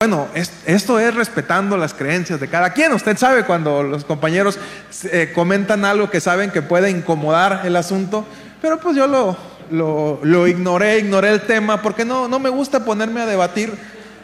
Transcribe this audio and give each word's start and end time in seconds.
Bueno, 0.00 0.28
esto 0.66 0.98
es 1.00 1.14
respetando 1.14 1.78
las 1.78 1.94
creencias 1.94 2.38
de 2.38 2.48
cada 2.48 2.74
quien. 2.74 2.92
Usted 2.92 3.16
sabe 3.16 3.44
cuando 3.44 3.82
los 3.82 4.04
compañeros 4.04 4.58
eh, 5.04 5.32
comentan 5.34 5.86
algo 5.86 6.10
que 6.10 6.20
saben 6.20 6.50
que 6.50 6.60
puede 6.60 6.90
incomodar 6.90 7.62
el 7.64 7.74
asunto, 7.74 8.26
pero 8.60 8.78
pues 8.80 8.96
yo 8.96 9.06
lo, 9.06 10.46
ignoré, 10.46 10.98
ignoré 10.98 11.30
el 11.30 11.40
tema, 11.46 11.80
porque 11.80 12.04
no, 12.04 12.28
no 12.28 12.38
me 12.38 12.50
gusta 12.50 12.84
ponerme 12.84 13.22
a 13.22 13.26
debatir 13.26 13.72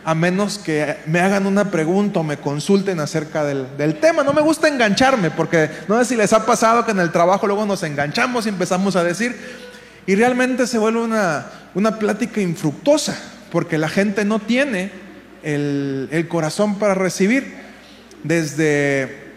a 0.04 0.14
menos 0.14 0.58
que 0.58 0.98
me 1.06 1.20
hagan 1.20 1.46
una 1.46 1.70
pregunta 1.70 2.20
o 2.20 2.22
me 2.22 2.36
consulten 2.36 3.00
acerca 3.00 3.42
del, 3.42 3.74
del, 3.78 4.00
tema. 4.00 4.22
No 4.22 4.34
me 4.34 4.42
gusta 4.42 4.68
engancharme, 4.68 5.30
porque 5.30 5.70
no 5.88 5.98
sé 5.98 6.04
si 6.04 6.16
les 6.16 6.34
ha 6.34 6.44
pasado 6.44 6.84
que 6.84 6.90
en 6.90 7.00
el 7.00 7.10
trabajo 7.10 7.46
luego 7.46 7.64
nos 7.64 7.82
enganchamos 7.82 8.44
y 8.44 8.50
empezamos 8.50 8.96
a 8.96 9.02
decir, 9.02 9.34
y 10.06 10.14
realmente 10.14 10.66
se 10.66 10.76
vuelve 10.76 11.00
una, 11.00 11.46
una 11.74 11.98
plática 11.98 12.42
infructuosa, 12.42 13.16
porque 13.54 13.78
la 13.78 13.88
gente 13.88 14.24
no 14.24 14.40
tiene 14.40 14.90
el, 15.44 16.26
corazón 16.28 16.76
para 16.80 16.92
recibir. 16.92 17.54
Desde, 18.24 19.30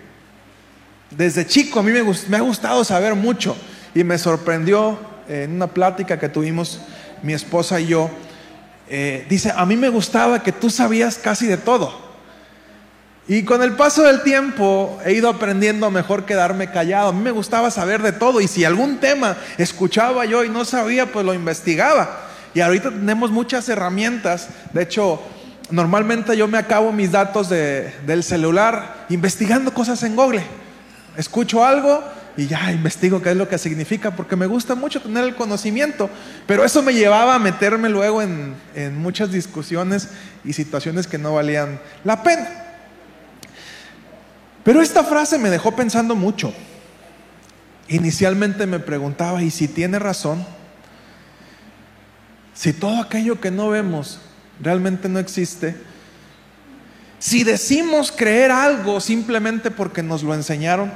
desde 1.11 1.45
chico 1.45 1.81
a 1.81 1.83
mí 1.83 1.91
me, 1.91 2.37
ha 2.37 2.41
gustado 2.41 2.83
saber 2.83 3.13
mucho 3.13 3.55
y 3.93 4.03
me 4.03 4.17
sorprendió 4.17 4.97
en 5.29 5.51
una 5.51 5.67
plática 5.67 6.17
que 6.17 6.29
tuvimos 6.29 6.81
mi 7.21 7.33
esposa 7.33 7.79
y 7.79 7.85
yo. 7.85 8.09
Eh, 8.89 9.27
dice, 9.29 9.53
a 9.55 9.67
mí 9.67 9.77
me 9.77 9.89
gustaba 9.89 10.41
que 10.41 10.51
tú 10.51 10.71
sabías 10.71 11.19
casi 11.19 11.45
de 11.45 11.57
todo. 11.57 11.93
Y 13.27 13.43
con 13.43 13.61
el 13.61 13.73
paso 13.73 14.01
del 14.01 14.23
tiempo 14.23 14.97
he 15.05 15.13
ido 15.13 15.29
aprendiendo 15.29 15.91
mejor 15.91 16.25
quedarme 16.25 16.71
callado. 16.71 17.09
A 17.09 17.13
mí 17.13 17.21
me 17.21 17.29
gustaba 17.29 17.69
saber 17.69 18.01
de 18.01 18.13
todo 18.13 18.41
y 18.41 18.47
si 18.47 18.65
algún 18.65 18.97
tema 18.97 19.37
escuchaba 19.59 20.25
yo 20.25 20.43
y 20.43 20.49
no 20.49 20.65
sabía, 20.65 21.05
pues 21.11 21.23
lo 21.23 21.35
investigaba. 21.35 22.26
Y 22.57 22.61
ahorita 22.61 22.89
tenemos 22.89 23.29
muchas 23.29 23.69
herramientas. 23.69 24.49
De 24.73 24.81
hecho, 24.81 25.21
normalmente 25.69 26.35
yo 26.35 26.47
me 26.47 26.57
acabo 26.57 26.91
mis 26.91 27.11
datos 27.11 27.49
del 27.49 28.23
celular 28.23 29.05
investigando 29.09 29.71
cosas 29.71 30.01
en 30.01 30.15
Google. 30.15 30.41
Escucho 31.15 31.63
algo 31.63 32.03
y 32.35 32.47
ya 32.47 32.71
investigo 32.71 33.21
qué 33.21 33.29
es 33.29 33.37
lo 33.37 33.47
que 33.47 33.59
significa, 33.59 34.15
porque 34.15 34.35
me 34.35 34.47
gusta 34.47 34.73
mucho 34.73 34.99
tener 34.99 35.23
el 35.25 35.35
conocimiento, 35.35 36.09
pero 36.47 36.65
eso 36.65 36.81
me 36.81 36.95
llevaba 36.95 37.35
a 37.35 37.39
meterme 37.39 37.89
luego 37.89 38.23
en, 38.23 38.55
en 38.73 38.97
muchas 38.97 39.31
discusiones 39.31 40.09
y 40.43 40.53
situaciones 40.53 41.05
que 41.05 41.19
no 41.19 41.35
valían 41.35 41.79
la 42.03 42.23
pena. 42.23 42.49
Pero 44.63 44.81
esta 44.81 45.03
frase 45.03 45.37
me 45.37 45.51
dejó 45.51 45.75
pensando 45.75 46.15
mucho. 46.15 46.51
Inicialmente 47.87 48.65
me 48.65 48.79
preguntaba, 48.79 49.43
¿y 49.43 49.51
si 49.51 49.67
tiene 49.67 49.99
razón? 49.99 50.56
Si 52.57 52.73
todo 52.73 52.99
aquello 52.99 53.39
que 53.39 53.51
no 53.51 53.69
vemos 53.69 54.17
realmente 54.59 55.07
no 55.07 55.19
existe. 55.19 55.75
Si 57.19 57.43
decimos 57.43 58.11
creer 58.11 58.51
algo 58.51 58.99
simplemente 58.99 59.69
porque 59.69 60.01
nos 60.01 60.23
lo 60.23 60.33
enseñaron. 60.33 60.91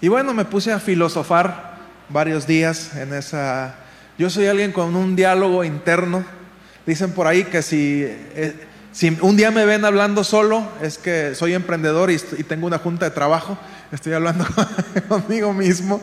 Y 0.00 0.06
bueno, 0.06 0.32
me 0.32 0.44
puse 0.44 0.72
a 0.72 0.78
filosofar 0.78 1.74
varios 2.08 2.46
días 2.46 2.94
en 2.94 3.12
esa... 3.14 3.74
Yo 4.16 4.30
soy 4.30 4.46
alguien 4.46 4.70
con 4.70 4.94
un 4.94 5.16
diálogo 5.16 5.64
interno. 5.64 6.24
Dicen 6.86 7.10
por 7.10 7.26
ahí 7.26 7.42
que 7.42 7.62
si, 7.62 8.04
eh, 8.04 8.54
si 8.92 9.08
un 9.20 9.36
día 9.36 9.50
me 9.50 9.64
ven 9.64 9.84
hablando 9.84 10.22
solo, 10.22 10.68
es 10.80 10.98
que 10.98 11.34
soy 11.34 11.54
emprendedor 11.54 12.12
y, 12.12 12.14
y 12.14 12.44
tengo 12.44 12.68
una 12.68 12.78
junta 12.78 13.06
de 13.06 13.10
trabajo. 13.10 13.58
Estoy 13.90 14.12
hablando 14.12 14.46
conmigo 15.08 15.52
mismo. 15.52 16.00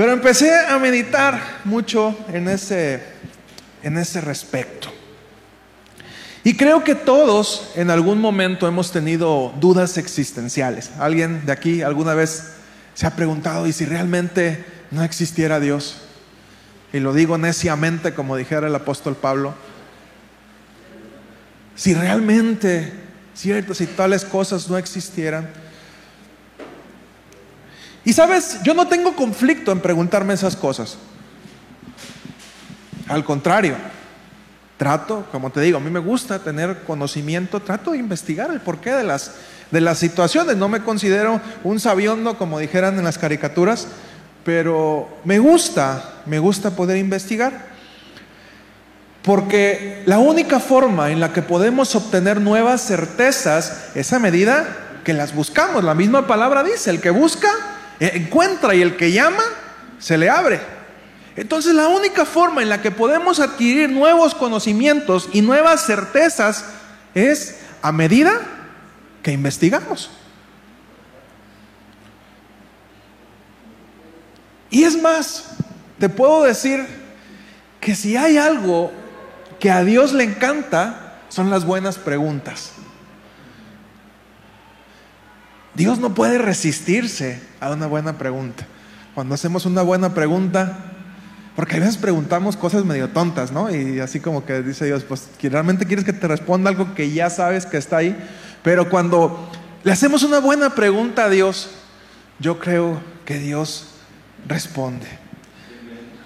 Pero 0.00 0.12
empecé 0.12 0.50
a 0.58 0.78
meditar 0.78 1.38
mucho 1.64 2.16
en 2.32 2.48
ese 2.48 3.02
en 3.82 3.98
ese 3.98 4.22
respecto. 4.22 4.90
Y 6.42 6.56
creo 6.56 6.82
que 6.84 6.94
todos 6.94 7.72
en 7.74 7.90
algún 7.90 8.18
momento 8.18 8.66
hemos 8.66 8.92
tenido 8.92 9.52
dudas 9.60 9.98
existenciales. 9.98 10.90
¿Alguien 10.98 11.44
de 11.44 11.52
aquí 11.52 11.82
alguna 11.82 12.14
vez 12.14 12.52
se 12.94 13.06
ha 13.06 13.14
preguntado, 13.14 13.66
¿y 13.66 13.74
si 13.74 13.84
realmente 13.84 14.64
no 14.90 15.04
existiera 15.04 15.60
Dios? 15.60 15.98
Y 16.94 17.00
lo 17.00 17.12
digo 17.12 17.36
neciamente, 17.36 18.14
como 18.14 18.38
dijera 18.38 18.68
el 18.68 18.74
apóstol 18.74 19.16
Pablo. 19.16 19.52
Si 21.76 21.92
realmente 21.92 22.90
ciertas 23.34 23.82
y 23.82 23.86
tales 23.86 24.24
cosas 24.24 24.70
no 24.70 24.78
existieran. 24.78 25.50
Y 28.04 28.12
sabes, 28.12 28.58
yo 28.62 28.74
no 28.74 28.88
tengo 28.88 29.14
conflicto 29.14 29.72
en 29.72 29.80
preguntarme 29.80 30.34
esas 30.34 30.56
cosas. 30.56 30.96
Al 33.08 33.24
contrario, 33.24 33.74
trato, 34.76 35.26
como 35.30 35.50
te 35.50 35.60
digo, 35.60 35.78
a 35.78 35.80
mí 35.80 35.90
me 35.90 35.98
gusta 35.98 36.38
tener 36.38 36.84
conocimiento, 36.84 37.60
trato 37.60 37.90
de 37.90 37.98
investigar 37.98 38.50
el 38.50 38.60
porqué 38.60 38.92
de 38.92 39.04
las, 39.04 39.32
de 39.70 39.80
las 39.80 39.98
situaciones. 39.98 40.56
No 40.56 40.68
me 40.68 40.82
considero 40.82 41.40
un 41.64 41.80
sabiondo, 41.80 42.38
como 42.38 42.58
dijeran 42.58 42.96
en 42.98 43.04
las 43.04 43.18
caricaturas, 43.18 43.88
pero 44.44 45.08
me 45.24 45.38
gusta, 45.38 46.22
me 46.24 46.38
gusta 46.38 46.70
poder 46.70 46.96
investigar. 46.96 47.68
Porque 49.22 50.02
la 50.06 50.18
única 50.18 50.60
forma 50.60 51.10
en 51.10 51.20
la 51.20 51.32
que 51.32 51.42
podemos 51.42 51.94
obtener 51.94 52.40
nuevas 52.40 52.86
certezas 52.86 53.90
es 53.94 54.12
a 54.14 54.18
medida 54.18 54.66
que 55.04 55.12
las 55.12 55.34
buscamos. 55.34 55.84
La 55.84 55.94
misma 55.94 56.26
palabra 56.26 56.62
dice, 56.62 56.88
el 56.88 57.02
que 57.02 57.10
busca, 57.10 57.48
encuentra 58.00 58.74
y 58.74 58.82
el 58.82 58.96
que 58.96 59.12
llama, 59.12 59.42
se 59.98 60.18
le 60.18 60.28
abre. 60.28 60.60
Entonces 61.36 61.74
la 61.74 61.88
única 61.88 62.24
forma 62.24 62.62
en 62.62 62.68
la 62.68 62.82
que 62.82 62.90
podemos 62.90 63.38
adquirir 63.38 63.88
nuevos 63.90 64.34
conocimientos 64.34 65.28
y 65.32 65.42
nuevas 65.42 65.86
certezas 65.86 66.64
es 67.14 67.60
a 67.82 67.92
medida 67.92 68.32
que 69.22 69.32
investigamos. 69.32 70.10
Y 74.70 74.84
es 74.84 75.00
más, 75.00 75.50
te 75.98 76.08
puedo 76.08 76.42
decir 76.42 76.86
que 77.80 77.94
si 77.94 78.16
hay 78.16 78.36
algo 78.36 78.92
que 79.58 79.70
a 79.70 79.84
Dios 79.84 80.12
le 80.12 80.24
encanta, 80.24 81.18
son 81.28 81.50
las 81.50 81.64
buenas 81.64 81.98
preguntas. 81.98 82.72
Dios 85.80 85.98
no 85.98 86.14
puede 86.14 86.36
resistirse 86.36 87.40
a 87.58 87.70
una 87.70 87.86
buena 87.86 88.18
pregunta. 88.18 88.66
Cuando 89.14 89.34
hacemos 89.34 89.64
una 89.64 89.80
buena 89.80 90.12
pregunta, 90.12 90.76
porque 91.56 91.76
a 91.76 91.80
veces 91.80 91.96
preguntamos 91.96 92.58
cosas 92.58 92.84
medio 92.84 93.08
tontas, 93.08 93.50
¿no? 93.50 93.74
Y 93.74 93.98
así 93.98 94.20
como 94.20 94.44
que 94.44 94.60
dice 94.60 94.84
Dios, 94.84 95.04
pues 95.04 95.30
realmente 95.42 95.86
quieres 95.86 96.04
que 96.04 96.12
te 96.12 96.28
responda 96.28 96.68
algo 96.68 96.94
que 96.94 97.10
ya 97.10 97.30
sabes 97.30 97.64
que 97.64 97.78
está 97.78 97.96
ahí. 97.96 98.14
Pero 98.62 98.90
cuando 98.90 99.50
le 99.82 99.90
hacemos 99.90 100.22
una 100.22 100.38
buena 100.38 100.74
pregunta 100.74 101.24
a 101.24 101.30
Dios, 101.30 101.70
yo 102.40 102.58
creo 102.58 103.00
que 103.24 103.38
Dios 103.38 103.86
responde. 104.46 105.06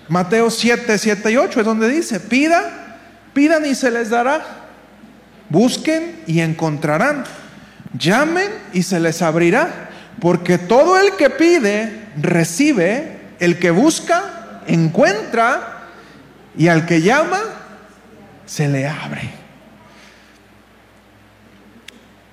Mateo 0.08 0.50
7, 0.50 0.98
7 0.98 1.30
y 1.30 1.36
8 1.36 1.60
es 1.60 1.64
donde 1.64 1.88
dice, 1.88 2.18
pida, 2.18 2.98
pidan 3.32 3.64
y 3.66 3.76
se 3.76 3.92
les 3.92 4.10
dará. 4.10 4.44
Busquen 5.48 6.24
y 6.26 6.40
encontrarán. 6.40 7.22
Llamen 7.98 8.50
y 8.72 8.82
se 8.82 9.00
les 9.00 9.22
abrirá. 9.22 9.90
Porque 10.20 10.58
todo 10.58 10.98
el 10.98 11.16
que 11.16 11.30
pide, 11.30 12.08
recibe. 12.16 13.20
El 13.40 13.58
que 13.58 13.70
busca, 13.70 14.62
encuentra 14.66 15.88
y 16.56 16.68
al 16.68 16.86
que 16.86 17.02
llama, 17.02 17.40
se 18.46 18.68
le 18.68 18.86
abre. 18.86 19.30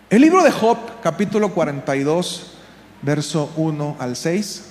El 0.09 0.21
libro 0.21 0.43
de 0.43 0.51
Job, 0.51 0.77
capítulo 1.01 1.53
42, 1.53 2.53
verso 3.01 3.51
1 3.55 3.97
al 3.99 4.15
6. 4.15 4.70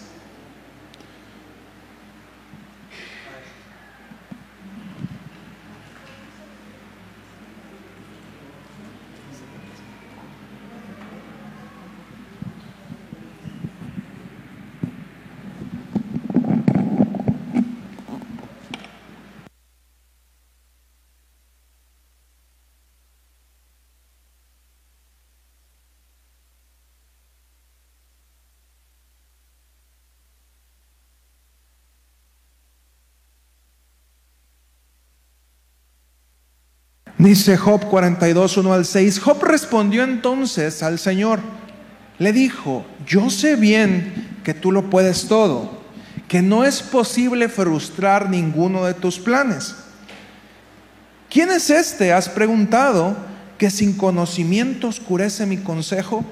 Dice 37.21 37.59
Job 37.59 37.85
42, 37.85 38.57
1 38.57 38.73
al 38.73 38.87
6. 38.87 39.21
Job 39.21 39.45
respondió 39.45 40.05
entonces 40.05 40.83
al 40.83 40.99
Señor. 40.99 41.41
Le 42.19 42.33
dijo, 42.33 42.87
yo 43.07 43.29
sé 43.29 43.57
bien 43.57 44.39
que 44.43 44.55
tú 44.55 44.73
lo 44.73 44.89
puedes 44.89 45.29
todo, 45.29 45.83
que 46.29 46.41
no 46.41 46.65
es 46.65 46.81
posible 46.81 47.51
frustrar 47.51 48.31
ninguno 48.31 48.87
de 48.87 48.95
tus 48.95 49.19
planes. 49.19 49.77
¿Quién 51.29 51.51
es 51.51 51.69
este? 51.69 52.15
Has 52.15 52.31
preguntado 52.31 53.15
que 53.59 53.69
sin 53.69 53.99
conocimiento 53.99 54.89
oscurece 54.89 55.45
mi 55.45 55.59
consejo. 55.59 56.25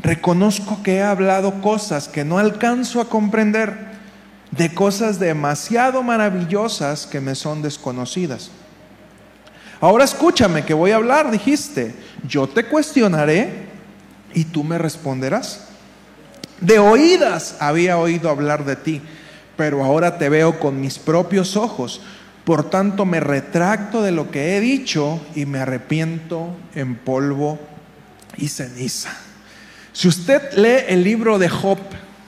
Reconozco 0.00 0.80
que 0.84 0.98
he 0.98 1.02
hablado 1.02 1.60
cosas 1.60 2.06
que 2.06 2.24
no 2.24 2.38
alcanzo 2.38 3.00
a 3.00 3.08
comprender, 3.08 3.88
de 4.52 4.72
cosas 4.72 5.18
demasiado 5.18 6.04
maravillosas 6.04 7.04
que 7.04 7.20
me 7.20 7.34
son 7.34 7.62
desconocidas. 7.62 8.52
Ahora 9.84 10.04
escúchame 10.04 10.64
que 10.64 10.72
voy 10.72 10.92
a 10.92 10.96
hablar, 10.96 11.30
dijiste. 11.30 11.94
Yo 12.26 12.46
te 12.46 12.64
cuestionaré 12.64 13.66
y 14.32 14.44
tú 14.44 14.64
me 14.64 14.78
responderás. 14.78 15.66
De 16.58 16.78
oídas 16.78 17.56
había 17.60 17.98
oído 17.98 18.30
hablar 18.30 18.64
de 18.64 18.76
ti, 18.76 19.02
pero 19.58 19.84
ahora 19.84 20.16
te 20.16 20.30
veo 20.30 20.58
con 20.58 20.80
mis 20.80 20.98
propios 20.98 21.54
ojos. 21.54 22.00
Por 22.46 22.70
tanto, 22.70 23.04
me 23.04 23.20
retracto 23.20 24.00
de 24.00 24.10
lo 24.10 24.30
que 24.30 24.56
he 24.56 24.60
dicho 24.60 25.20
y 25.34 25.44
me 25.44 25.58
arrepiento 25.58 26.56
en 26.74 26.94
polvo 26.94 27.58
y 28.38 28.48
ceniza. 28.48 29.14
Si 29.92 30.08
usted 30.08 30.54
lee 30.54 30.86
el 30.88 31.04
libro 31.04 31.38
de 31.38 31.50
Job, 31.50 31.76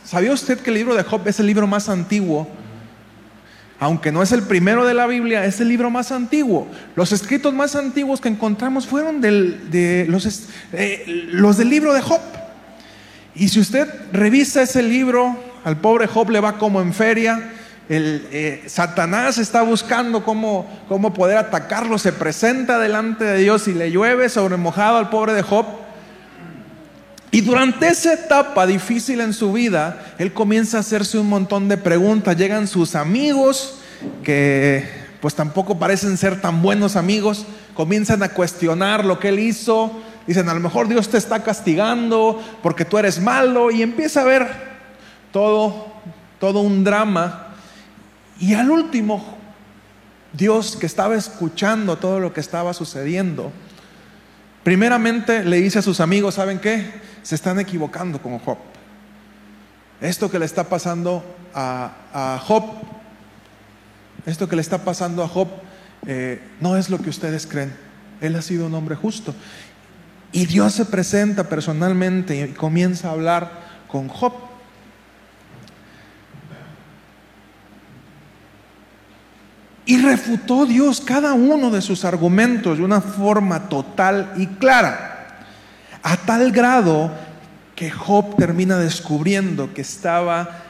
¿sabía 0.04 0.32
usted 0.32 0.60
que 0.60 0.68
el 0.68 0.76
libro 0.76 0.94
de 0.94 1.04
Job 1.04 1.26
es 1.26 1.40
el 1.40 1.46
libro 1.46 1.66
más 1.66 1.88
antiguo? 1.88 2.48
Aunque 3.78 4.10
no 4.10 4.22
es 4.22 4.32
el 4.32 4.42
primero 4.42 4.86
de 4.86 4.94
la 4.94 5.06
Biblia, 5.06 5.44
es 5.44 5.60
el 5.60 5.68
libro 5.68 5.90
más 5.90 6.10
antiguo. 6.10 6.66
Los 6.94 7.12
escritos 7.12 7.52
más 7.52 7.76
antiguos 7.76 8.20
que 8.20 8.28
encontramos 8.28 8.86
fueron 8.86 9.20
de 9.20 10.06
los, 10.08 10.48
eh, 10.72 11.04
los 11.30 11.58
del 11.58 11.68
libro 11.68 11.92
de 11.92 12.00
Job. 12.00 12.20
Y 13.34 13.48
si 13.48 13.60
usted 13.60 13.88
revisa 14.12 14.62
ese 14.62 14.82
libro, 14.82 15.36
al 15.64 15.78
pobre 15.78 16.06
Job 16.06 16.30
le 16.30 16.40
va 16.40 16.58
como 16.58 16.80
en 16.80 16.94
feria 16.94 17.52
el, 17.88 18.26
eh, 18.32 18.64
Satanás 18.66 19.38
está 19.38 19.62
buscando 19.62 20.24
cómo, 20.24 20.66
cómo 20.88 21.14
poder 21.14 21.38
atacarlo, 21.38 21.98
se 21.98 22.12
presenta 22.12 22.78
delante 22.78 23.24
de 23.24 23.38
Dios 23.38 23.68
y 23.68 23.74
le 23.74 23.90
llueve 23.90 24.28
sobre 24.28 24.56
mojado 24.56 24.98
al 24.98 25.08
pobre 25.08 25.34
de 25.34 25.42
Job. 25.42 25.66
Y 27.36 27.42
durante 27.42 27.86
esa 27.86 28.14
etapa 28.14 28.66
difícil 28.66 29.20
en 29.20 29.34
su 29.34 29.52
vida, 29.52 30.14
él 30.16 30.32
comienza 30.32 30.78
a 30.78 30.80
hacerse 30.80 31.18
un 31.18 31.28
montón 31.28 31.68
de 31.68 31.76
preguntas. 31.76 32.34
Llegan 32.34 32.66
sus 32.66 32.94
amigos, 32.94 33.74
que 34.22 34.88
pues 35.20 35.34
tampoco 35.34 35.78
parecen 35.78 36.16
ser 36.16 36.40
tan 36.40 36.62
buenos 36.62 36.96
amigos, 36.96 37.44
comienzan 37.74 38.22
a 38.22 38.30
cuestionar 38.30 39.04
lo 39.04 39.18
que 39.18 39.28
él 39.28 39.38
hizo. 39.38 39.92
Dicen, 40.26 40.48
a 40.48 40.54
lo 40.54 40.60
mejor 40.60 40.88
Dios 40.88 41.10
te 41.10 41.18
está 41.18 41.42
castigando 41.42 42.42
porque 42.62 42.86
tú 42.86 42.96
eres 42.96 43.20
malo. 43.20 43.70
Y 43.70 43.82
empieza 43.82 44.22
a 44.22 44.24
ver 44.24 44.48
todo, 45.30 45.88
todo 46.40 46.60
un 46.60 46.84
drama 46.84 47.48
y 48.40 48.54
al 48.54 48.70
último, 48.70 49.36
Dios 50.32 50.74
que 50.74 50.86
estaba 50.86 51.14
escuchando 51.16 51.98
todo 51.98 52.18
lo 52.18 52.32
que 52.32 52.40
estaba 52.40 52.72
sucediendo, 52.72 53.52
primeramente 54.64 55.44
le 55.44 55.58
dice 55.58 55.80
a 55.80 55.82
sus 55.82 56.00
amigos, 56.00 56.36
¿saben 56.36 56.60
qué? 56.60 57.04
Se 57.26 57.34
están 57.34 57.58
equivocando 57.58 58.22
con 58.22 58.38
Job. 58.38 58.56
Esto 60.00 60.30
que 60.30 60.38
le 60.38 60.44
está 60.44 60.62
pasando 60.62 61.24
a, 61.52 62.40
Job, 62.46 62.62
esto 64.24 64.48
que 64.48 64.54
le 64.54 64.62
está 64.62 64.84
pasando 64.84 65.24
a 65.24 65.28
Job, 65.28 65.48
eh, 66.06 66.40
no 66.60 66.76
es 66.76 66.88
lo 66.88 66.98
que 66.98 67.10
ustedes 67.10 67.48
creen. 67.48 67.74
Él 68.20 68.36
ha 68.36 68.42
sido 68.42 68.66
un 68.66 68.74
hombre 68.74 68.94
justo. 68.94 69.34
Y 70.30 70.46
Dios 70.46 70.74
se 70.74 70.84
presenta 70.84 71.48
personalmente 71.48 72.38
y 72.38 72.52
comienza 72.52 73.08
a 73.08 73.12
hablar 73.14 73.50
con 73.88 74.06
Job. 74.06 74.32
Y 79.84 80.00
refutó 80.00 80.64
Dios 80.64 81.00
cada 81.00 81.32
uno 81.32 81.72
de 81.72 81.82
sus 81.82 82.04
argumentos 82.04 82.78
de 82.78 82.84
una 82.84 83.00
forma 83.00 83.68
total 83.68 84.32
y 84.36 84.46
clara, 84.46 85.15
a 86.06 86.16
tal 86.18 86.52
grado 86.52 87.10
que 87.74 87.90
Job 87.90 88.36
termina 88.36 88.78
descubriendo 88.78 89.74
que 89.74 89.80
estaba 89.80 90.62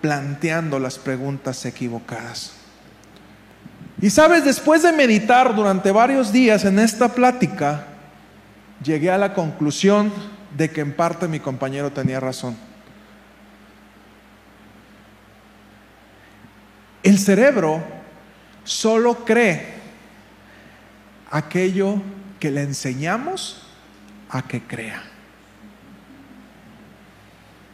planteando 0.00 0.80
las 0.80 0.98
preguntas 0.98 1.64
equivocadas. 1.64 2.54
Y 4.02 4.10
sabes, 4.10 4.44
después 4.44 4.82
de 4.82 4.90
meditar 4.90 5.54
durante 5.54 5.92
varios 5.92 6.32
días 6.32 6.64
en 6.64 6.80
esta 6.80 7.14
plática, 7.14 7.86
llegué 8.82 9.12
a 9.12 9.18
la 9.18 9.32
conclusión 9.32 10.12
de 10.56 10.70
que 10.70 10.80
en 10.80 10.92
parte 10.92 11.28
mi 11.28 11.38
compañero 11.38 11.92
tenía 11.92 12.18
razón. 12.18 12.56
El 17.04 17.16
cerebro 17.16 17.80
solo 18.64 19.24
cree 19.24 19.72
aquello 21.30 22.02
que 22.40 22.50
le 22.50 22.62
enseñamos 22.62 23.69
a 24.30 24.42
que 24.42 24.62
crea. 24.62 25.02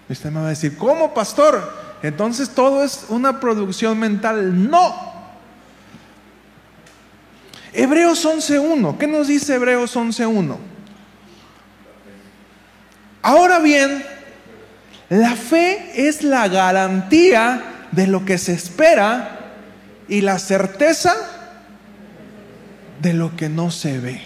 Usted 0.09 0.31
me 0.31 0.41
va 0.41 0.47
a 0.47 0.51
decir, 0.51 0.77
¿cómo, 0.77 1.13
pastor? 1.13 1.73
Entonces 2.03 2.51
todo 2.51 2.85
es 2.85 3.07
una 3.09 3.41
producción 3.41 3.99
mental. 3.99 4.71
No. 4.71 5.15
Hebreos 7.73 8.25
11.1. 8.25 8.97
¿Qué 8.99 9.07
nos 9.07 9.29
dice 9.29 9.55
Hebreos 9.55 9.97
11.1? 9.97 10.57
Ahora 13.23 13.59
bien, 13.59 14.05
la 15.09 15.35
fe 15.35 16.09
es 16.09 16.23
la 16.23 16.49
garantía 16.49 17.89
de 17.91 18.07
lo 18.07 18.25
que 18.25 18.39
se 18.39 18.53
espera 18.53 19.41
y 20.09 20.21
la 20.21 20.39
certeza 20.39 21.15
de 23.03 23.13
lo 23.13 23.37
que 23.37 23.49
no 23.49 23.71
se 23.71 23.99
ve. 23.99 24.23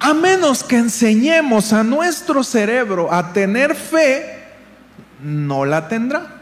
A 0.00 0.14
que 0.46 0.76
enseñemos 0.76 1.72
a 1.72 1.82
nuestro 1.82 2.44
cerebro 2.44 3.12
a 3.12 3.32
tener 3.32 3.74
fe, 3.74 4.44
no 5.20 5.64
la 5.64 5.88
tendrá. 5.88 6.34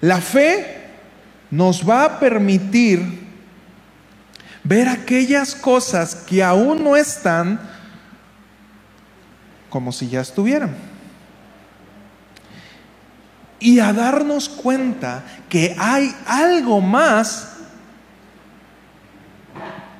La 0.00 0.20
fe 0.20 0.90
nos 1.50 1.86
va 1.86 2.04
a 2.04 2.18
permitir 2.18 3.26
ver 4.64 4.88
aquellas 4.88 5.54
cosas 5.54 6.14
que 6.14 6.42
aún 6.42 6.82
no 6.82 6.96
están 6.96 7.60
como 9.68 9.92
si 9.92 10.08
ya 10.08 10.22
estuvieran. 10.22 10.74
Y 13.60 13.80
a 13.80 13.92
darnos 13.92 14.48
cuenta 14.48 15.24
que 15.50 15.76
hay 15.78 16.14
algo 16.26 16.80
más. 16.80 17.57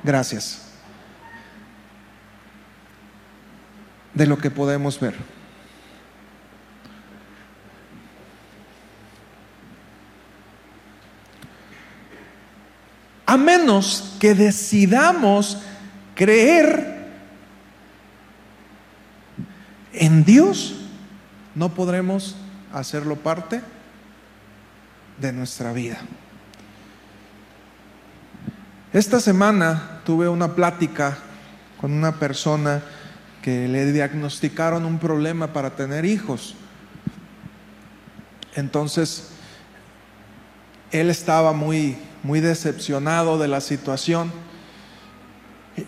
Gracias. 0.09 0.61
De 4.15 4.25
lo 4.25 4.39
que 4.39 4.49
podemos 4.49 4.99
ver. 4.99 5.13
A 13.27 13.37
menos 13.37 14.17
que 14.19 14.33
decidamos 14.33 15.59
creer 16.15 17.05
en 19.93 20.25
Dios 20.25 20.89
no 21.53 21.75
podremos 21.75 22.35
hacerlo 22.73 23.15
parte 23.15 23.61
de 25.19 25.33
nuestra 25.33 25.71
vida. 25.71 25.99
Esta 28.91 29.19
semana 29.19 30.01
tuve 30.03 30.27
una 30.27 30.55
plática 30.55 31.15
con 31.79 31.93
una 31.93 32.13
persona 32.13 32.81
que 33.43 33.67
le 33.67 33.91
diagnosticaron 33.91 34.83
un 34.83 34.97
problema 34.97 35.53
para 35.53 35.75
tener 35.75 36.05
hijos. 36.05 36.55
Entonces, 38.55 39.29
él 40.89 41.11
estaba 41.11 41.53
muy, 41.53 41.99
muy 42.23 42.39
decepcionado 42.39 43.37
de 43.37 43.47
la 43.47 43.61
situación. 43.61 44.31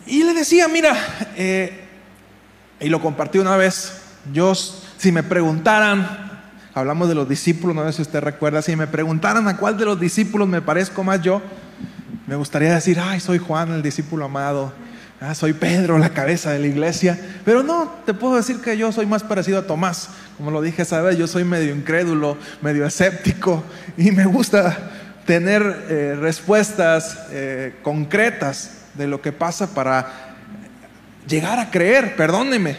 Y 0.06 0.24
le 0.24 0.36
decía, 0.36 0.68
mira, 0.68 0.96
eh, 1.36 1.88
y 2.80 2.88
lo 2.88 3.02
compartí 3.02 3.40
una 3.40 3.58
vez, 3.58 4.00
yo, 4.32 4.54
si 4.54 5.12
me 5.12 5.24
preguntaran, 5.24 6.40
hablamos 6.76 7.10
de 7.10 7.16
los 7.16 7.28
discípulos, 7.28 7.76
no 7.76 7.84
sé 7.88 7.94
si 7.94 8.04
usted 8.04 8.22
recuerda, 8.22 8.62
si 8.62 8.76
me 8.76 8.86
preguntaran 8.86 9.48
a 9.48 9.58
cuál 9.58 9.76
de 9.76 9.86
los 9.86 10.00
discípulos 10.00 10.48
me 10.48 10.62
parezco 10.62 11.04
más 11.04 11.20
yo, 11.24 11.42
me 12.32 12.38
gustaría 12.38 12.74
decir, 12.74 12.98
ay, 12.98 13.20
soy 13.20 13.40
Juan, 13.40 13.74
el 13.74 13.82
discípulo 13.82 14.24
amado, 14.24 14.72
ah, 15.20 15.36
soy 15.36 15.52
Pedro, 15.52 15.98
la 15.98 16.12
cabeza 16.12 16.52
de 16.52 16.60
la 16.60 16.68
iglesia, 16.68 17.20
pero 17.44 17.62
no, 17.62 17.92
te 18.06 18.14
puedo 18.14 18.38
decir 18.38 18.62
que 18.62 18.78
yo 18.78 18.90
soy 18.94 19.06
más 19.06 19.22
parecido 19.22 19.60
a 19.60 19.68
Tomás, 19.68 20.08
como 20.38 20.50
lo 20.50 20.62
dije 20.62 20.84
esa 20.84 21.02
vez, 21.02 21.18
yo 21.18 21.28
soy 21.28 21.44
medio 21.44 21.76
incrédulo, 21.76 22.38
medio 22.62 22.86
escéptico, 22.86 23.66
y 23.98 24.12
me 24.12 24.24
gusta 24.24 24.78
tener 25.26 25.62
eh, 25.90 26.18
respuestas 26.22 27.20
eh, 27.32 27.76
concretas 27.84 28.78
de 28.94 29.08
lo 29.08 29.22
que 29.22 29.34
pasa 29.34 29.74
para 29.74 30.38
llegar 31.28 31.60
a 31.60 31.70
creer, 31.70 32.16
perdóneme, 32.16 32.78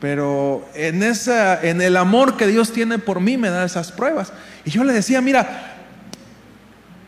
Pero 0.00 0.66
en, 0.74 1.02
esa, 1.02 1.62
en 1.62 1.82
el 1.82 1.98
amor 1.98 2.38
que 2.38 2.46
Dios 2.46 2.72
tiene 2.72 2.98
por 2.98 3.20
mí 3.20 3.36
me 3.36 3.50
da 3.50 3.66
esas 3.66 3.92
pruebas. 3.92 4.32
Y 4.64 4.70
yo 4.70 4.84
le 4.84 4.94
decía, 4.94 5.20
mira, 5.20 5.75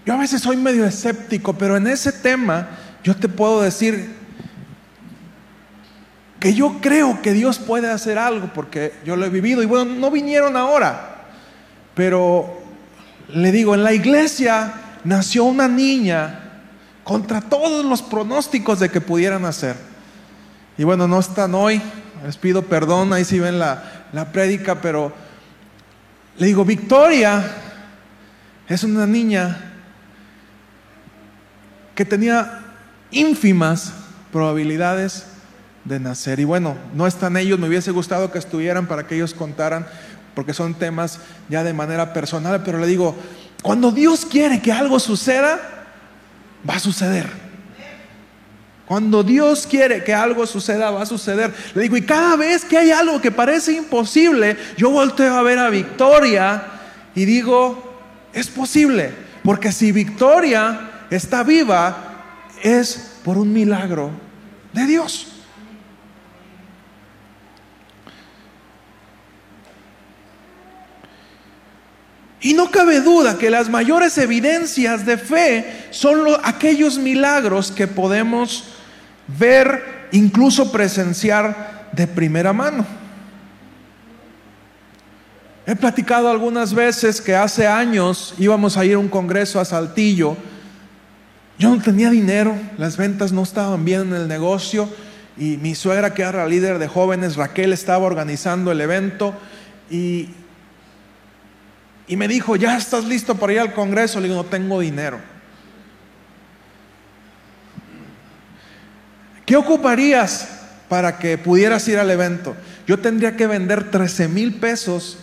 yo 0.09 0.15
a 0.15 0.17
veces 0.17 0.41
soy 0.41 0.57
medio 0.57 0.87
escéptico, 0.87 1.53
pero 1.53 1.77
en 1.77 1.87
ese 1.87 2.13
tema 2.13 2.67
yo 3.05 3.15
te 3.15 3.29
puedo 3.29 3.61
decir 3.61 4.11
que 6.41 6.55
yo 6.55 6.79
creo 6.81 7.21
que 7.21 7.35
Dios 7.35 7.59
puede 7.59 7.91
hacer 7.91 8.17
algo 8.17 8.51
porque 8.55 8.95
yo 9.05 9.17
lo 9.17 9.27
he 9.27 9.29
vivido. 9.29 9.63
Y 9.63 9.67
bueno, 9.67 9.85
no 9.85 10.11
vinieron 10.11 10.57
ahora, 10.57 11.27
pero 11.95 12.59
le 13.29 13.53
digo, 13.53 13.75
en 13.75 13.85
la 13.85 13.93
iglesia 13.93 14.73
nació 15.05 15.45
una 15.45 15.69
niña 15.69 16.63
contra 17.05 17.43
todos 17.43 17.85
los 17.85 18.01
pronósticos 18.01 18.81
de 18.81 18.89
que 18.89 19.03
pudieran 19.03 19.45
hacer. 19.45 19.77
Y 20.79 20.85
bueno, 20.85 21.07
no 21.07 21.21
están 21.21 21.55
hoy, 21.55 21.83
les 22.25 22.39
pido 22.39 22.63
perdón, 22.63 23.13
ahí 23.13 23.27
sí 23.27 23.39
ven 23.41 23.59
la, 23.59 24.07
la 24.15 24.33
prédica, 24.33 24.81
pero 24.81 25.13
le 26.39 26.47
digo, 26.47 26.65
Victoria 26.65 27.45
es 28.67 28.85
una 28.85 29.07
niña 29.07 29.68
que 31.99 32.05
tenía 32.05 32.61
ínfimas 33.11 33.93
probabilidades 34.31 35.25
de 35.83 35.99
nacer. 35.99 36.39
Y 36.39 36.45
bueno, 36.45 36.77
no 36.95 37.09
están 37.09 37.37
ellos, 37.37 37.59
me 37.59 37.67
hubiese 37.67 37.91
gustado 37.91 38.31
que 38.31 38.39
estuvieran 38.39 38.87
para 38.87 39.09
que 39.09 39.17
ellos 39.17 39.35
contaran, 39.35 39.85
porque 40.33 40.55
son 40.55 40.75
temas 40.75 41.19
ya 41.49 41.65
de 41.65 41.73
manera 41.73 42.13
personal, 42.13 42.63
pero 42.65 42.79
le 42.79 42.87
digo, 42.87 43.17
cuando 43.63 43.91
Dios 43.91 44.25
quiere 44.25 44.63
que 44.63 44.71
algo 44.71 45.01
suceda, 45.01 45.59
va 46.71 46.77
a 46.77 46.79
suceder. 46.79 47.27
Cuando 48.87 49.25
Dios 49.25 49.67
quiere 49.67 50.05
que 50.05 50.15
algo 50.15 50.47
suceda, 50.47 50.93
va 50.93 51.03
a 51.03 51.07
suceder. 51.07 51.53
Le 51.75 51.83
digo, 51.83 51.97
y 51.97 52.03
cada 52.03 52.37
vez 52.37 52.65
que 52.65 52.79
hay 52.79 52.93
algo 52.93 53.21
que 53.21 53.33
parece 53.33 53.73
imposible, 53.73 54.57
yo 54.77 54.91
volteo 54.91 55.35
a 55.35 55.43
ver 55.43 55.59
a 55.59 55.69
Victoria 55.69 56.63
y 57.17 57.25
digo, 57.25 58.01
es 58.33 58.47
posible. 58.47 59.11
Porque 59.43 59.73
si 59.73 59.91
Victoria 59.91 60.93
está 61.11 61.43
viva 61.43 62.15
es 62.63 63.19
por 63.25 63.39
un 63.39 63.53
milagro 63.53 64.11
de 64.73 64.87
Dios. 64.87 65.27
Y 72.41 72.55
no 72.55 72.71
cabe 72.71 73.01
duda 73.01 73.37
que 73.37 73.51
las 73.51 73.69
mayores 73.69 74.17
evidencias 74.17 75.05
de 75.05 75.19
fe 75.19 75.89
son 75.91 76.21
aquellos 76.45 76.97
milagros 76.97 77.73
que 77.73 77.89
podemos 77.89 78.65
ver, 79.27 80.09
incluso 80.13 80.71
presenciar 80.71 81.89
de 81.93 82.07
primera 82.07 82.53
mano. 82.53 82.87
He 85.67 85.75
platicado 85.77 86.31
algunas 86.31 86.73
veces 86.73 87.21
que 87.21 87.35
hace 87.35 87.67
años 87.67 88.35
íbamos 88.39 88.77
a 88.77 88.85
ir 88.87 88.95
a 88.95 88.99
un 88.99 89.09
congreso 89.09 89.61
a 89.61 89.65
Saltillo 89.65 90.37
yo 91.59 91.75
no 91.75 91.83
tenía 91.83 92.11
dinero, 92.11 92.57
las 92.77 92.97
ventas 92.97 93.33
no 93.33 93.43
estaban 93.43 93.85
bien 93.85 94.03
en 94.03 94.15
el 94.15 94.29
negocio 94.29 94.89
y 95.37 95.57
mi 95.57 95.75
suegra, 95.75 96.15
que 96.15 96.23
era 96.23 96.47
líder 96.47 96.79
de 96.79 96.87
jóvenes, 96.87 97.37
Raquel, 97.37 97.73
estaba 97.73 98.07
organizando 98.07 98.71
el 98.71 98.81
evento 98.81 99.35
y, 99.91 100.31
y 102.07 102.17
me 102.17 102.29
dijo, 102.29 102.57
¿ya 102.57 102.77
estás 102.77 103.05
listo 103.05 103.35
para 103.35 103.53
ir 103.53 103.61
al 103.61 103.73
Congreso? 103.73 104.21
Le 104.21 104.29
digo, 104.29 104.43
no 104.43 104.49
tengo 104.49 104.81
dinero. 104.81 105.19
¿Qué 109.45 109.57
ocuparías 109.57 110.49
para 110.89 111.19
que 111.19 111.39
pudieras 111.39 111.89
ir 111.89 111.99
al 111.99 112.11
evento? 112.11 112.55
Yo 112.87 112.99
tendría 112.99 113.37
que 113.37 113.47
vender 113.47 113.91
13 113.91 114.29
mil 114.29 114.55
pesos 114.55 115.19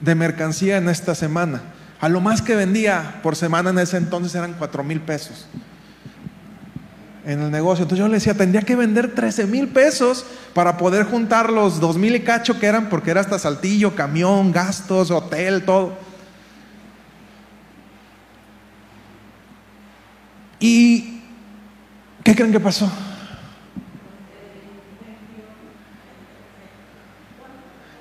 de 0.00 0.14
mercancía 0.14 0.78
en 0.78 0.88
esta 0.88 1.14
semana. 1.14 1.62
A 2.02 2.08
lo 2.08 2.20
más 2.20 2.42
que 2.42 2.56
vendía 2.56 3.20
por 3.22 3.36
semana 3.36 3.70
en 3.70 3.78
ese 3.78 3.96
entonces 3.96 4.34
eran 4.34 4.54
4 4.54 4.82
mil 4.82 5.00
pesos 5.00 5.46
en 7.24 7.40
el 7.40 7.48
negocio. 7.52 7.84
Entonces 7.84 8.00
yo 8.00 8.08
le 8.08 8.14
decía, 8.14 8.34
tendría 8.34 8.62
que 8.62 8.74
vender 8.74 9.14
13 9.14 9.46
mil 9.46 9.68
pesos 9.68 10.26
para 10.52 10.76
poder 10.78 11.04
juntar 11.04 11.52
los 11.52 11.78
2 11.78 11.98
mil 11.98 12.16
y 12.16 12.20
cacho 12.22 12.58
que 12.58 12.66
eran, 12.66 12.88
porque 12.88 13.12
era 13.12 13.20
hasta 13.20 13.38
saltillo, 13.38 13.94
camión, 13.94 14.50
gastos, 14.50 15.12
hotel, 15.12 15.64
todo. 15.64 15.96
¿Y 20.58 21.22
qué 22.24 22.34
creen 22.34 22.50
que 22.50 22.58
pasó? 22.58 22.90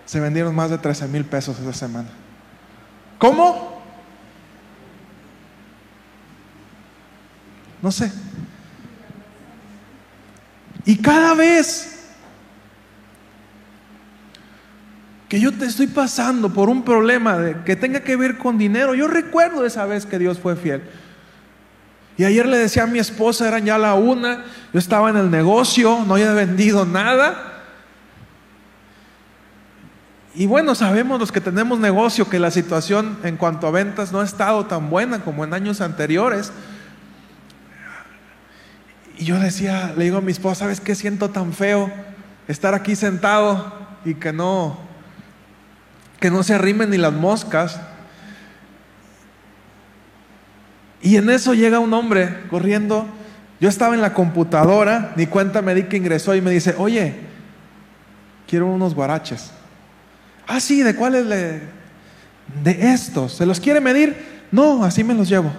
Se 0.07 0.19
vendieron 0.19 0.55
más 0.55 0.71
de 0.71 0.79
13 0.79 1.07
mil 1.07 1.23
pesos 1.23 1.59
esa 1.59 1.73
semana. 1.73 2.09
¿Cómo? 3.19 3.80
No 7.81 7.91
sé. 7.91 8.11
Y 10.85 10.97
cada 10.97 11.33
vez 11.35 11.87
que 15.29 15.39
yo 15.39 15.53
te 15.53 15.65
estoy 15.65 15.87
pasando 15.87 16.51
por 16.53 16.67
un 16.67 16.83
problema 16.83 17.37
de, 17.37 17.63
que 17.63 17.75
tenga 17.75 18.01
que 18.01 18.15
ver 18.15 18.37
con 18.37 18.57
dinero, 18.57 18.93
yo 18.93 19.07
recuerdo 19.07 19.65
esa 19.65 19.85
vez 19.85 20.05
que 20.05 20.19
Dios 20.19 20.39
fue 20.39 20.55
fiel. 20.55 20.81
Y 22.17 22.25
ayer 22.25 22.45
le 22.45 22.57
decía 22.57 22.83
a 22.83 22.87
mi 22.87 22.99
esposa, 22.99 23.47
eran 23.47 23.65
ya 23.65 23.77
la 23.77 23.93
una, 23.93 24.43
yo 24.73 24.79
estaba 24.79 25.09
en 25.09 25.17
el 25.17 25.31
negocio, 25.31 26.03
no 26.05 26.15
había 26.15 26.33
vendido 26.33 26.85
nada. 26.85 27.63
Y 30.35 30.45
bueno, 30.45 30.75
sabemos 30.75 31.19
los 31.19 31.31
que 31.31 31.41
tenemos 31.41 31.79
negocio 31.79 32.29
que 32.29 32.39
la 32.39 32.51
situación 32.51 33.17
en 33.23 33.37
cuanto 33.37 33.67
a 33.67 33.71
ventas 33.71 34.11
no 34.11 34.19
ha 34.19 34.25
estado 34.25 34.65
tan 34.65 34.89
buena 34.89 35.21
como 35.21 35.43
en 35.43 35.53
años 35.53 35.81
anteriores. 35.81 36.51
Y 39.21 39.25
yo 39.25 39.37
decía, 39.37 39.93
le 39.95 40.05
digo 40.05 40.17
a 40.17 40.21
mi 40.21 40.31
esposa, 40.31 40.61
¿sabes 40.61 40.81
qué 40.81 40.95
siento 40.95 41.29
tan 41.29 41.53
feo? 41.53 41.91
Estar 42.47 42.73
aquí 42.73 42.95
sentado 42.95 43.71
y 44.03 44.15
que 44.15 44.33
no, 44.33 44.79
que 46.19 46.31
no 46.31 46.41
se 46.41 46.55
arrimen 46.55 46.89
ni 46.89 46.97
las 46.97 47.13
moscas. 47.13 47.79
Y 51.03 51.17
en 51.17 51.29
eso 51.29 51.53
llega 51.53 51.77
un 51.77 51.93
hombre 51.93 52.35
corriendo. 52.49 53.05
Yo 53.59 53.69
estaba 53.69 53.93
en 53.93 54.01
la 54.01 54.15
computadora, 54.15 55.13
ni 55.15 55.27
cuenta 55.27 55.61
me 55.61 55.75
di 55.75 55.83
que 55.83 55.97
ingresó 55.97 56.33
y 56.33 56.41
me 56.41 56.49
dice, 56.49 56.73
oye, 56.79 57.13
quiero 58.47 58.65
unos 58.65 58.95
guaraches. 58.95 59.51
Ah, 60.47 60.59
sí, 60.59 60.81
¿de 60.81 60.95
cuáles 60.95 61.27
le? 61.27 61.61
De 62.63 62.91
estos. 62.91 63.33
¿Se 63.33 63.45
los 63.45 63.59
quiere 63.59 63.81
medir? 63.81 64.17
No, 64.51 64.83
así 64.83 65.03
me 65.03 65.13
los 65.13 65.29
llevo 65.29 65.51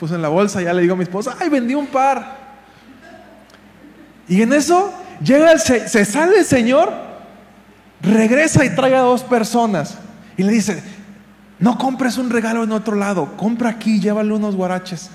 puse 0.00 0.14
en 0.14 0.22
la 0.22 0.28
bolsa, 0.28 0.62
ya 0.62 0.72
le 0.72 0.80
digo 0.80 0.94
a 0.94 0.96
mi 0.96 1.02
esposa, 1.02 1.36
ay, 1.38 1.50
vendí 1.50 1.74
un 1.74 1.86
par. 1.86 2.38
Y 4.26 4.40
en 4.40 4.54
eso 4.54 4.94
llega 5.22 5.52
el, 5.52 5.60
se, 5.60 6.04
sale 6.06 6.38
el 6.38 6.44
Señor, 6.46 6.90
regresa 8.00 8.64
y 8.64 8.70
trae 8.70 8.96
a 8.96 9.00
dos 9.00 9.22
personas 9.22 9.98
y 10.38 10.42
le 10.42 10.52
dice, 10.52 10.82
no 11.58 11.76
compres 11.76 12.16
un 12.16 12.30
regalo 12.30 12.64
en 12.64 12.72
otro 12.72 12.96
lado, 12.96 13.36
compra 13.36 13.68
aquí, 13.68 14.00
llévale 14.00 14.32
unos 14.32 14.56
guaraches. 14.56 15.10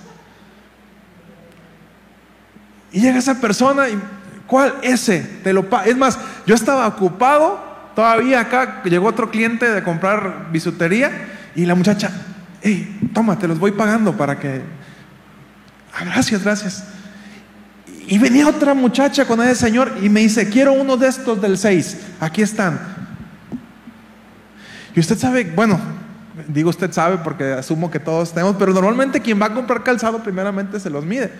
Y 2.92 3.02
llega 3.02 3.18
esa 3.18 3.42
persona 3.42 3.90
y, 3.90 4.00
¿cuál? 4.46 4.76
Ese, 4.84 5.22
te 5.44 5.52
lo 5.52 5.68
Es 5.84 5.98
más, 5.98 6.20
yo 6.46 6.54
estaba 6.54 6.86
ocupado, 6.86 7.60
todavía 7.96 8.40
acá 8.40 8.84
llegó 8.84 9.08
otro 9.08 9.32
cliente 9.32 9.68
de 9.68 9.82
comprar 9.82 10.52
bisutería 10.52 11.10
y 11.56 11.66
la 11.66 11.74
muchacha, 11.74 12.12
hey, 12.66 13.12
toma, 13.14 13.38
te 13.38 13.48
los 13.48 13.60
voy 13.60 13.72
pagando 13.72 14.18
para 14.18 14.40
que... 14.40 14.64
Ah, 15.94 16.04
gracias, 16.04 16.44
gracias. 16.44 16.84
Y 18.08 18.18
venía 18.18 18.48
otra 18.48 18.74
muchacha 18.74 19.28
con 19.28 19.40
ese 19.44 19.54
señor 19.54 19.94
y 20.02 20.10
me 20.10 20.22
dice, 20.22 20.50
quiero 20.50 20.74
uno 20.74 20.98
de 20.98 21.08
estos 21.08 21.40
del 21.40 21.60
6, 21.60 21.98
aquí 22.20 22.42
están. 22.42 22.80
Y 24.96 25.00
usted 25.00 25.16
sabe, 25.16 25.44
bueno, 25.44 25.80
digo 26.48 26.72
usted 26.72 26.92
sabe 26.92 27.20
porque 27.20 27.54
asumo 27.54 27.92
que 27.92 28.00
todos 28.00 28.34
tenemos, 28.34 28.56
pero 28.58 28.74
normalmente 28.74 29.22
quien 29.22 29.40
va 29.40 29.46
a 29.46 29.54
comprar 29.54 29.84
calzado 29.84 30.24
primeramente 30.24 30.80
se 30.80 30.90
los 30.90 31.06
mide. 31.06 31.32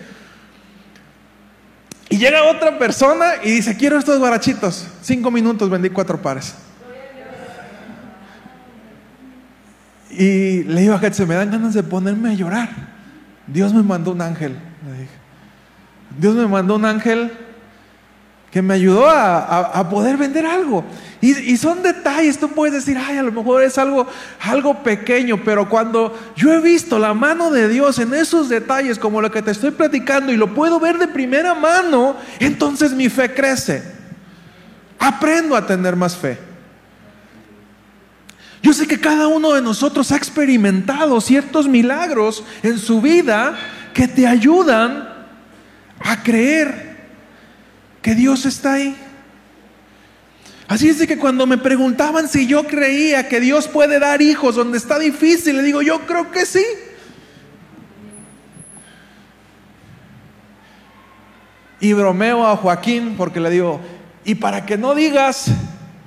Y 2.08 2.18
llega 2.18 2.44
otra 2.44 2.78
persona 2.78 3.32
y 3.42 3.50
dice, 3.50 3.76
quiero 3.76 3.98
estos 3.98 4.20
guarachitos. 4.20 4.86
Cinco 5.02 5.32
minutos 5.32 5.68
vendí 5.68 5.90
cuatro 5.90 6.22
pares. 6.22 6.54
Y 10.18 10.62
le 10.64 10.80
digo 10.80 10.94
a 10.94 11.12
se 11.12 11.26
me 11.26 11.34
dan 11.34 11.50
ganas 11.50 11.74
de 11.74 11.82
ponerme 11.82 12.30
a 12.30 12.34
llorar. 12.34 12.70
Dios 13.46 13.74
me 13.74 13.82
mandó 13.82 14.12
un 14.12 14.22
ángel. 14.22 14.56
Dios 16.18 16.34
me 16.34 16.46
mandó 16.46 16.76
un 16.76 16.84
ángel 16.84 17.30
que 18.50 18.62
me 18.62 18.72
ayudó 18.72 19.06
a, 19.06 19.86
poder 19.90 20.16
vender 20.16 20.46
algo. 20.46 20.82
Y, 21.20 21.56
son 21.58 21.82
detalles, 21.82 22.38
tú 22.38 22.48
puedes 22.48 22.72
decir, 22.74 22.96
ay, 22.96 23.18
a 23.18 23.22
lo 23.22 23.30
mejor 23.30 23.62
es 23.62 23.76
algo, 23.76 24.06
algo 24.40 24.82
pequeño, 24.82 25.42
pero 25.44 25.68
cuando 25.68 26.18
yo 26.36 26.52
he 26.52 26.60
visto 26.62 26.98
la 26.98 27.12
mano 27.12 27.50
de 27.50 27.68
Dios 27.68 27.98
en 27.98 28.14
esos 28.14 28.48
detalles, 28.48 28.98
como 28.98 29.20
lo 29.20 29.30
que 29.30 29.42
te 29.42 29.50
estoy 29.50 29.72
platicando, 29.72 30.32
y 30.32 30.36
lo 30.36 30.54
puedo 30.54 30.80
ver 30.80 30.96
de 30.96 31.08
primera 31.08 31.54
mano, 31.54 32.16
entonces 32.38 32.92
mi 32.92 33.10
fe 33.10 33.34
crece. 33.34 33.82
aprendo 34.98 35.54
a 35.54 35.66
tener 35.66 35.94
más 35.94 36.16
fe. 36.16 36.55
Yo 38.66 38.72
sé 38.72 38.88
que 38.88 38.98
cada 38.98 39.28
uno 39.28 39.52
de 39.52 39.62
nosotros 39.62 40.10
ha 40.10 40.16
experimentado 40.16 41.20
ciertos 41.20 41.68
milagros 41.68 42.42
en 42.64 42.80
su 42.80 43.00
vida 43.00 43.56
que 43.94 44.08
te 44.08 44.26
ayudan 44.26 45.08
a 46.00 46.22
creer 46.24 46.96
que 48.02 48.16
Dios 48.16 48.44
está 48.44 48.72
ahí. 48.72 48.96
Así 50.66 50.88
es 50.88 50.98
de 50.98 51.06
que 51.06 51.16
cuando 51.16 51.46
me 51.46 51.58
preguntaban 51.58 52.28
si 52.28 52.48
yo 52.48 52.66
creía 52.66 53.28
que 53.28 53.38
Dios 53.38 53.68
puede 53.68 54.00
dar 54.00 54.20
hijos 54.20 54.56
donde 54.56 54.78
está 54.78 54.98
difícil, 54.98 55.58
le 55.58 55.62
digo, 55.62 55.80
yo 55.80 56.00
creo 56.00 56.32
que 56.32 56.44
sí. 56.44 56.64
Y 61.78 61.92
bromeo 61.92 62.44
a 62.44 62.56
Joaquín 62.56 63.14
porque 63.16 63.38
le 63.38 63.50
digo, 63.50 63.80
y 64.24 64.34
para 64.34 64.66
que 64.66 64.76
no 64.76 64.96
digas, 64.96 65.52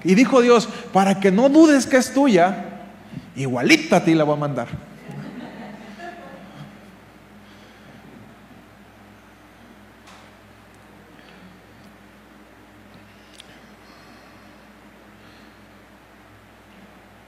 y 0.03 0.15
dijo 0.15 0.41
Dios, 0.41 0.69
para 0.93 1.19
que 1.19 1.31
no 1.31 1.49
dudes 1.49 1.85
que 1.85 1.97
es 1.97 2.13
tuya, 2.13 2.65
igualita 3.35 3.97
a 3.97 4.03
ti 4.03 4.13
la 4.13 4.23
voy 4.23 4.35
a 4.35 4.39
mandar. 4.39 4.89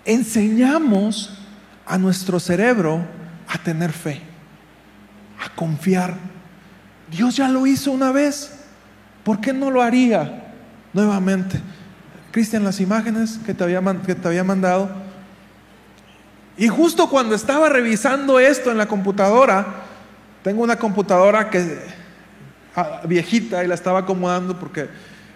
enseñamos 0.06 1.38
a 1.86 1.98
nuestro 1.98 2.40
cerebro 2.40 3.04
a 3.48 3.58
tener 3.58 3.92
fe, 3.92 4.22
a 5.44 5.54
confiar. 5.56 6.16
Dios 7.10 7.36
ya 7.36 7.48
lo 7.50 7.68
hizo 7.68 7.92
una 7.92 8.12
vez, 8.12 8.52
¿por 9.24 9.42
qué 9.42 9.54
no 9.54 9.70
lo 9.70 9.82
haría 9.82 10.54
nuevamente? 10.94 11.60
Cristian, 12.32 12.64
las 12.64 12.80
imágenes 12.80 13.40
que 13.46 13.54
te, 13.54 13.64
había, 13.64 13.82
que 14.06 14.16
te 14.16 14.28
había 14.28 14.44
mandado. 14.44 14.90
Y 16.58 16.68
justo 16.68 17.10
cuando 17.10 17.36
estaba 17.36 17.70
revisando 17.70 18.40
esto 18.40 18.72
en 18.72 18.78
la 18.78 18.88
computadora, 18.88 19.66
tengo 20.44 20.64
una 20.64 20.78
computadora 20.78 21.50
que 21.50 21.80
ah, 22.76 23.02
viejita 23.06 23.64
y 23.64 23.68
la 23.68 23.76
estaba 23.76 24.00
acomodando 24.00 24.58
porque 24.60 24.88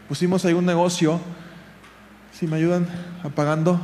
pusimos 0.07 0.45
ahí 0.45 0.53
un 0.53 0.65
negocio. 0.65 1.19
Si 2.31 2.47
me 2.47 2.57
ayudan 2.57 2.87
apagando. 3.23 3.79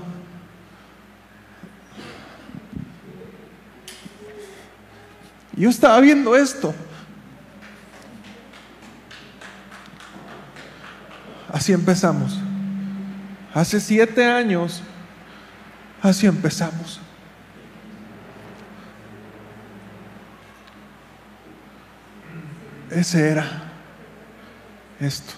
Yo 5.54 5.70
estaba 5.70 6.00
viendo 6.00 6.36
esto. 6.36 6.74
Así 11.52 11.74
empezamos. 11.74 12.40
Hace 13.54 13.80
siete 13.82 14.26
años, 14.26 14.82
así 16.02 16.26
empezamos. 16.26 17.02
Ese 22.90 23.30
era 23.30 23.72
esto. 25.00 25.34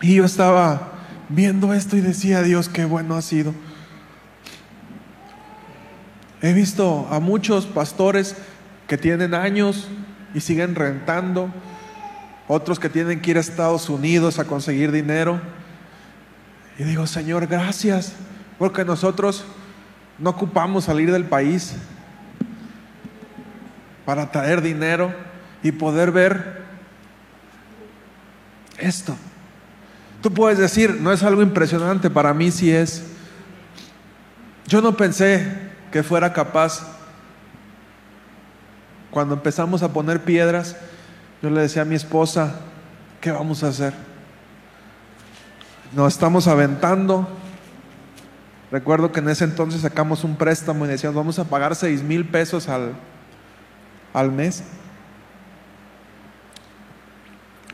Y 0.00 0.16
yo 0.16 0.24
estaba 0.24 0.92
viendo 1.30 1.72
esto 1.72 1.96
y 1.96 2.00
decía, 2.00 2.42
Dios, 2.42 2.68
qué 2.68 2.84
bueno 2.84 3.16
ha 3.16 3.22
sido. 3.22 3.54
He 6.42 6.52
visto 6.52 7.08
a 7.10 7.20
muchos 7.20 7.64
pastores 7.64 8.36
que 8.86 8.98
tienen 8.98 9.32
años 9.32 9.88
y 10.34 10.40
siguen 10.40 10.74
rentando, 10.74 11.48
otros 12.48 12.78
que 12.78 12.90
tienen 12.90 13.22
que 13.22 13.30
ir 13.30 13.36
a 13.38 13.40
Estados 13.40 13.88
Unidos 13.88 14.38
a 14.38 14.44
conseguir 14.44 14.92
dinero. 14.92 15.40
Y 16.78 16.82
digo, 16.84 17.06
Señor, 17.06 17.46
gracias, 17.46 18.12
porque 18.58 18.84
nosotros 18.84 19.44
no 20.18 20.30
ocupamos 20.30 20.84
salir 20.84 21.10
del 21.10 21.24
país 21.24 21.76
para 24.04 24.30
traer 24.30 24.60
dinero 24.60 25.14
y 25.62 25.72
poder 25.72 26.10
ver 26.10 26.62
esto. 28.78 29.16
Tú 30.20 30.32
puedes 30.32 30.58
decir, 30.58 30.98
no 31.00 31.12
es 31.12 31.22
algo 31.22 31.42
impresionante, 31.42 32.10
para 32.10 32.34
mí 32.34 32.50
sí 32.50 32.70
es. 32.70 33.04
Yo 34.66 34.80
no 34.80 34.96
pensé 34.96 35.70
que 35.92 36.02
fuera 36.02 36.32
capaz. 36.32 36.82
Cuando 39.14 39.34
empezamos 39.34 39.82
a 39.82 39.92
poner 39.92 40.24
piedras, 40.24 40.76
yo 41.40 41.48
le 41.48 41.62
decía 41.62 41.82
a 41.82 41.84
mi 41.86 41.94
esposa, 41.94 42.56
¿qué 43.20 43.30
vamos 43.30 43.64
a 43.64 43.68
hacer? 43.68 43.94
Nos 45.94 46.12
estamos 46.12 46.46
aventando. 46.48 47.26
Recuerdo 48.70 49.12
que 49.12 49.20
en 49.20 49.30
ese 49.30 49.44
entonces 49.44 49.80
sacamos 49.80 50.24
un 50.24 50.36
préstamo 50.36 50.84
y 50.84 50.88
decíamos, 50.88 51.16
vamos 51.16 51.38
a 51.38 51.44
pagar 51.44 51.76
seis 51.76 52.02
mil 52.02 52.26
pesos 52.26 52.68
al, 52.68 52.92
al 54.12 54.32
mes 54.32 54.64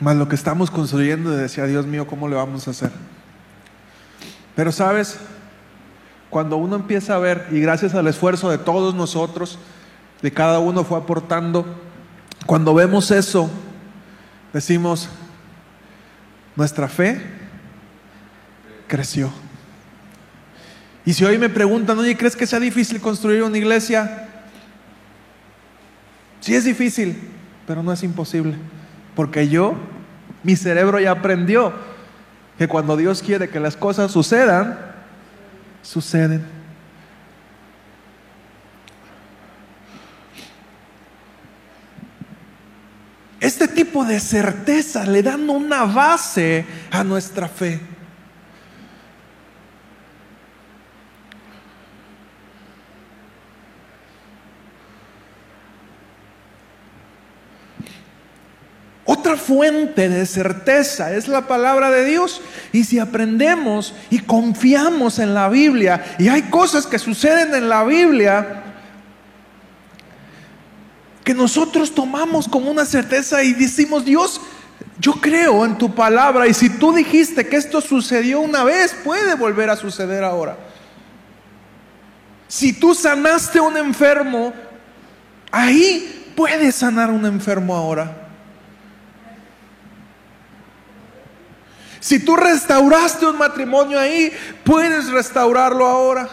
más 0.01 0.17
lo 0.17 0.29
que 0.29 0.35
estamos 0.35 0.71
construyendo, 0.71 1.31
decía 1.31 1.67
Dios 1.67 1.87
mío, 1.87 2.07
¿cómo 2.07 2.27
le 2.27 2.35
vamos 2.35 2.67
a 2.67 2.71
hacer? 2.71 2.91
Pero 4.57 4.73
sabes, 4.73 5.19
cuando 6.31 6.57
uno 6.57 6.77
empieza 6.77 7.15
a 7.17 7.19
ver, 7.19 7.47
y 7.51 7.61
gracias 7.61 7.95
al 7.95 8.07
esfuerzo 8.09 8.51
de 8.51 8.57
todos 8.59 8.95
nosotros, 8.95 9.59
de 10.23 10.33
cada 10.33 10.59
uno 10.59 10.85
fue 10.85 10.99
aportando, 10.99 11.65
cuando 12.47 12.75
vemos 12.75 13.11
eso, 13.11 13.51
decimos, 14.53 15.09
nuestra 16.57 16.89
fe 16.89 17.21
creció. 18.87 19.31
Y 21.07 21.13
si 21.13 21.25
hoy 21.25 21.39
me 21.39 21.49
preguntan, 21.49 21.99
oye, 21.99 22.17
¿crees 22.17 22.37
que 22.37 22.47
sea 22.47 22.61
difícil 22.61 23.01
construir 23.01 23.43
una 23.43 23.57
iglesia? 23.57 24.29
Sí 26.41 26.55
es 26.55 26.65
difícil, 26.65 27.19
pero 27.67 27.83
no 27.83 27.93
es 27.93 28.03
imposible. 28.03 28.57
Porque 29.15 29.49
yo, 29.49 29.75
mi 30.43 30.57
cerebro 30.57 31.01
ya 31.01 31.13
aprendió 31.13 31.73
que 32.59 32.69
cuando 32.69 32.97
Dios 32.97 33.23
quiere 33.23 33.49
que 33.49 33.61
las 33.61 33.77
cosas 33.77 34.13
sucedan, 34.13 34.79
suceden. 35.83 36.60
Este 43.41 43.67
tipo 43.67 44.05
de 44.05 44.21
certeza 44.21 45.07
le 45.07 45.23
dan 45.23 45.49
una 45.49 45.85
base 45.85 46.67
a 46.91 47.03
nuestra 47.03 47.49
fe. 47.49 47.81
Otra 59.07 59.37
fuente 59.37 60.09
de 60.11 60.27
certeza 60.27 61.15
es 61.15 61.27
la 61.27 61.49
palabra 61.49 61.91
de 61.91 62.05
Dios. 62.05 62.43
Y 62.73 62.85
si 62.85 62.99
aprendemos 62.99 63.95
y 64.11 64.19
confiamos 64.19 65.19
en 65.19 65.33
la 65.35 65.49
Biblia, 65.49 66.05
y 66.19 66.29
hay 66.29 66.43
cosas 66.43 66.87
que 66.87 66.99
suceden 66.99 67.55
en 67.55 67.71
la 67.71 67.85
Biblia 67.85 68.70
que 71.31 71.35
nosotros 71.35 71.95
tomamos 71.95 72.49
como 72.49 72.73
una 72.73 72.85
certeza 72.85 73.41
y 73.45 73.53
decimos, 73.53 74.05
Dios, 74.05 74.41
yo 74.99 75.13
creo 75.13 75.65
en 75.65 75.79
tu 75.79 75.95
palabra 75.95 76.49
y 76.49 76.55
si 76.55 76.69
tú 76.69 76.93
dijiste 76.93 77.47
que 77.47 77.55
esto 77.55 77.81
sucedió 77.81 78.41
una 78.41 78.65
vez, 78.65 78.97
puede 79.05 79.37
volver 79.37 79.71
a 79.71 79.77
suceder 79.77 80.25
ahora. 80.25 80.59
Si 82.49 82.73
tú 82.73 82.97
sanaste 82.97 83.61
a 83.61 83.63
un 83.63 83.77
enfermo, 83.77 84.53
ahí 85.53 86.33
puedes 86.35 86.75
sanar 86.75 87.13
un 87.13 87.25
enfermo 87.25 87.77
ahora. 87.77 88.29
Si 92.01 92.19
tú 92.19 92.35
restauraste 92.35 93.25
un 93.25 93.39
matrimonio 93.39 94.01
ahí, 94.01 94.33
puedes 94.65 95.09
restaurarlo 95.13 95.87
ahora. 95.87 96.29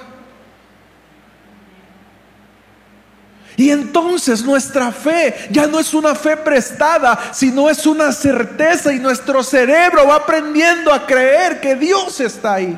Y 3.57 3.71
entonces 3.71 4.43
nuestra 4.43 4.91
fe 4.91 5.49
ya 5.49 5.65
no 5.65 5.79
es 5.79 5.95
una 5.95 6.13
fe 6.13 6.37
prestada, 6.37 7.33
sino 7.33 7.71
es 7.71 7.87
una 7.87 8.11
certeza 8.11 8.93
y 8.93 8.99
nuestro 8.99 9.43
cerebro 9.43 10.05
va 10.07 10.17
aprendiendo 10.17 10.93
a 10.93 11.07
creer 11.07 11.59
que 11.59 11.73
Dios 11.73 12.19
está 12.19 12.53
ahí. 12.53 12.77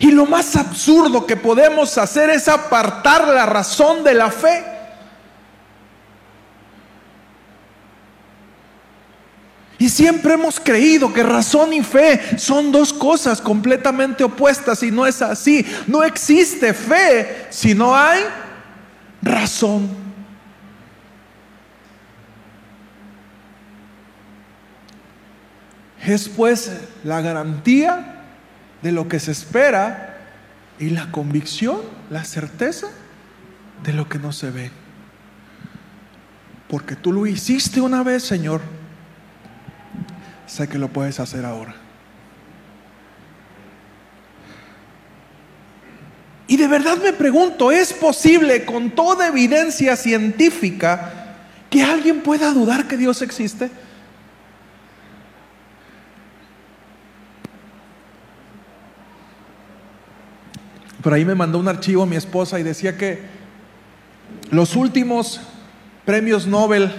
Y 0.00 0.10
lo 0.10 0.26
más 0.26 0.56
absurdo 0.56 1.24
que 1.24 1.36
podemos 1.36 1.96
hacer 1.98 2.30
es 2.30 2.48
apartar 2.48 3.28
la 3.28 3.46
razón 3.46 4.02
de 4.02 4.14
la 4.14 4.32
fe. 4.32 4.73
Y 9.84 9.90
siempre 9.90 10.32
hemos 10.32 10.58
creído 10.58 11.12
que 11.12 11.22
razón 11.22 11.74
y 11.74 11.82
fe 11.82 12.38
son 12.38 12.72
dos 12.72 12.90
cosas 12.90 13.38
completamente 13.38 14.24
opuestas 14.24 14.82
y 14.82 14.90
no 14.90 15.06
es 15.06 15.20
así. 15.20 15.62
No 15.86 16.02
existe 16.02 16.72
fe 16.72 17.48
si 17.50 17.74
no 17.74 17.94
hay 17.94 18.22
razón. 19.20 19.90
Es 26.02 26.30
pues 26.30 26.72
la 27.04 27.20
garantía 27.20 28.22
de 28.80 28.90
lo 28.90 29.06
que 29.06 29.20
se 29.20 29.32
espera 29.32 30.16
y 30.78 30.88
la 30.88 31.10
convicción, 31.10 31.82
la 32.08 32.24
certeza 32.24 32.86
de 33.82 33.92
lo 33.92 34.08
que 34.08 34.18
no 34.18 34.32
se 34.32 34.50
ve. 34.50 34.70
Porque 36.68 36.96
tú 36.96 37.12
lo 37.12 37.26
hiciste 37.26 37.82
una 37.82 38.02
vez, 38.02 38.22
Señor. 38.22 38.62
Sé 40.46 40.68
que 40.68 40.78
lo 40.78 40.88
puedes 40.88 41.20
hacer 41.20 41.44
ahora. 41.44 41.74
Y 46.46 46.56
de 46.56 46.68
verdad 46.68 46.98
me 47.02 47.12
pregunto, 47.12 47.72
¿es 47.72 47.92
posible 47.92 48.64
con 48.64 48.90
toda 48.90 49.28
evidencia 49.28 49.96
científica 49.96 51.36
que 51.70 51.82
alguien 51.82 52.20
pueda 52.20 52.52
dudar 52.52 52.86
que 52.86 52.96
Dios 52.96 53.22
existe? 53.22 53.70
Por 61.02 61.12
ahí 61.12 61.24
me 61.24 61.34
mandó 61.34 61.58
un 61.58 61.68
archivo 61.68 62.06
mi 62.06 62.16
esposa 62.16 62.60
y 62.60 62.62
decía 62.62 62.96
que 62.96 63.22
los 64.50 64.76
últimos 64.76 65.40
premios 66.04 66.46
Nobel 66.46 66.92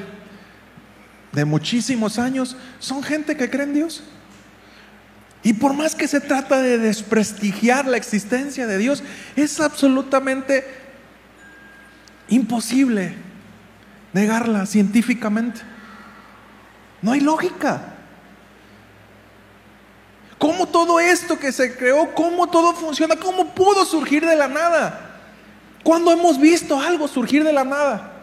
de 1.35 1.45
muchísimos 1.45 2.17
años 2.17 2.55
son 2.79 3.03
gente 3.03 3.35
que 3.35 3.49
cree 3.49 3.65
en 3.65 3.73
Dios. 3.73 4.03
Y 5.43 5.53
por 5.53 5.73
más 5.73 5.93
que 5.93 6.07
se 6.07 6.21
trata 6.21 6.61
de 6.61 6.79
desprestigiar 6.79 7.85
la 7.85 7.97
existencia 7.97 8.65
de 8.65 8.79
Dios, 8.79 9.03
es 9.35 9.59
absolutamente 9.59 10.65
imposible 12.29 13.13
negarla 14.13 14.65
científicamente. 14.65 15.61
No 17.01 17.11
hay 17.11 17.19
lógica. 17.19 17.93
¿Cómo 20.39 20.67
todo 20.67 20.99
esto 20.99 21.37
que 21.37 21.51
se 21.51 21.75
creó, 21.77 22.15
cómo 22.15 22.47
todo 22.47 22.73
funciona, 22.73 23.15
cómo 23.17 23.53
pudo 23.53 23.85
surgir 23.85 24.25
de 24.25 24.35
la 24.35 24.47
nada? 24.47 25.19
¿Cuándo 25.83 26.11
hemos 26.11 26.39
visto 26.39 26.79
algo 26.79 27.07
surgir 27.07 27.43
de 27.43 27.53
la 27.53 27.63
nada? 27.63 28.14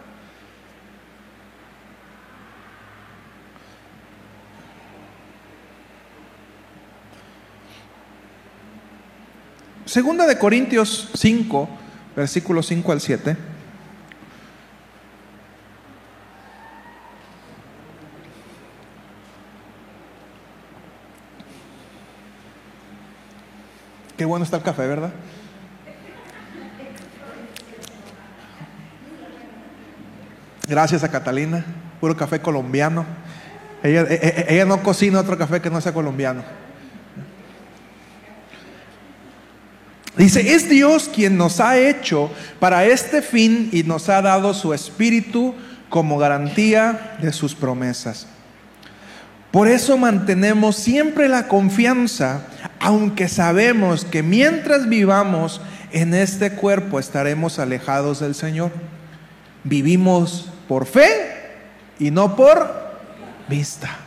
Segunda 9.92 10.26
de 10.26 10.38
Corintios 10.38 11.10
5, 11.12 11.68
versículos 12.16 12.66
5 12.66 12.92
al 12.92 13.00
7. 13.02 13.36
Qué 24.16 24.24
bueno 24.24 24.46
está 24.46 24.56
el 24.56 24.62
café, 24.62 24.86
¿verdad? 24.86 25.12
Gracias 30.66 31.04
a 31.04 31.10
Catalina, 31.10 31.66
puro 32.00 32.16
café 32.16 32.40
colombiano. 32.40 33.04
Ella, 33.82 34.06
e, 34.08 34.14
e, 34.14 34.54
ella, 34.54 34.64
no 34.64 34.82
cocina 34.82 35.20
otro 35.20 35.36
café 35.36 35.60
que 35.60 35.68
no 35.68 35.82
sea 35.82 35.92
colombiano. 35.92 36.61
Dice, 40.16 40.54
es 40.54 40.68
Dios 40.68 41.10
quien 41.12 41.38
nos 41.38 41.58
ha 41.60 41.78
hecho 41.78 42.30
para 42.60 42.84
este 42.84 43.22
fin 43.22 43.70
y 43.72 43.82
nos 43.82 44.08
ha 44.08 44.20
dado 44.20 44.52
su 44.52 44.74
espíritu 44.74 45.54
como 45.88 46.18
garantía 46.18 47.16
de 47.20 47.32
sus 47.32 47.54
promesas. 47.54 48.26
Por 49.50 49.68
eso 49.68 49.98
mantenemos 49.98 50.76
siempre 50.76 51.28
la 51.28 51.48
confianza, 51.48 52.46
aunque 52.80 53.28
sabemos 53.28 54.04
que 54.04 54.22
mientras 54.22 54.88
vivamos 54.88 55.60
en 55.92 56.14
este 56.14 56.52
cuerpo 56.52 56.98
estaremos 56.98 57.58
alejados 57.58 58.20
del 58.20 58.34
Señor. 58.34 58.72
Vivimos 59.64 60.48
por 60.68 60.86
fe 60.86 61.50
y 61.98 62.10
no 62.10 62.34
por 62.34 62.92
vista. 63.48 64.01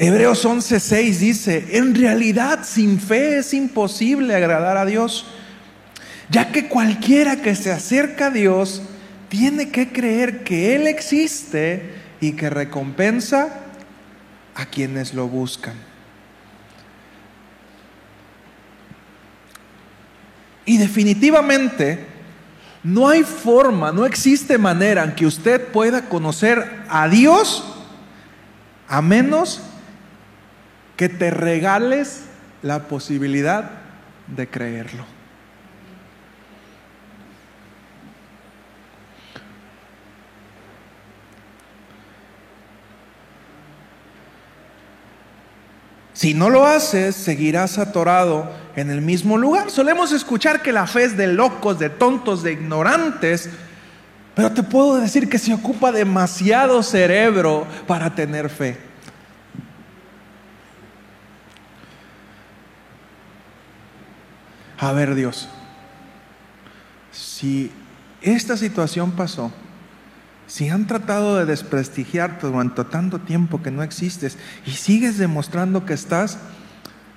Hebreos 0.00 0.44
11:6 0.44 1.18
dice, 1.18 1.76
en 1.76 1.92
realidad 1.92 2.60
sin 2.62 3.00
fe 3.00 3.38
es 3.38 3.52
imposible 3.52 4.32
agradar 4.32 4.76
a 4.76 4.86
Dios, 4.86 5.26
ya 6.30 6.52
que 6.52 6.68
cualquiera 6.68 7.42
que 7.42 7.56
se 7.56 7.72
acerca 7.72 8.26
a 8.26 8.30
Dios 8.30 8.82
tiene 9.28 9.70
que 9.70 9.92
creer 9.92 10.44
que 10.44 10.76
Él 10.76 10.86
existe 10.86 11.94
y 12.20 12.32
que 12.32 12.48
recompensa 12.48 13.64
a 14.54 14.66
quienes 14.66 15.14
lo 15.14 15.26
buscan. 15.26 15.74
Y 20.64 20.76
definitivamente 20.76 22.06
no 22.84 23.08
hay 23.08 23.24
forma, 23.24 23.90
no 23.90 24.06
existe 24.06 24.58
manera 24.58 25.02
en 25.02 25.16
que 25.16 25.26
usted 25.26 25.72
pueda 25.72 26.08
conocer 26.08 26.84
a 26.88 27.08
Dios 27.08 27.64
a 28.86 29.02
menos 29.02 29.62
que 30.98 31.08
te 31.08 31.30
regales 31.30 32.22
la 32.60 32.88
posibilidad 32.88 33.70
de 34.26 34.48
creerlo. 34.48 35.04
Si 46.14 46.34
no 46.34 46.50
lo 46.50 46.66
haces, 46.66 47.14
seguirás 47.14 47.78
atorado 47.78 48.50
en 48.74 48.90
el 48.90 49.00
mismo 49.00 49.38
lugar. 49.38 49.70
Solemos 49.70 50.10
escuchar 50.10 50.62
que 50.62 50.72
la 50.72 50.88
fe 50.88 51.04
es 51.04 51.16
de 51.16 51.28
locos, 51.28 51.78
de 51.78 51.90
tontos, 51.90 52.42
de 52.42 52.50
ignorantes, 52.50 53.48
pero 54.34 54.50
te 54.50 54.64
puedo 54.64 54.96
decir 54.96 55.28
que 55.28 55.38
se 55.38 55.54
ocupa 55.54 55.92
demasiado 55.92 56.82
cerebro 56.82 57.68
para 57.86 58.16
tener 58.16 58.50
fe. 58.50 58.87
A 64.78 64.92
ver 64.92 65.16
Dios, 65.16 65.48
si 67.10 67.72
esta 68.22 68.56
situación 68.56 69.10
pasó, 69.10 69.52
si 70.46 70.68
han 70.68 70.86
tratado 70.86 71.36
de 71.36 71.46
desprestigiarte 71.46 72.46
durante 72.46 72.84
tanto 72.84 73.18
tiempo 73.18 73.60
que 73.60 73.72
no 73.72 73.82
existes 73.82 74.38
y 74.64 74.70
sigues 74.70 75.18
demostrando 75.18 75.84
que 75.84 75.94
estás, 75.94 76.38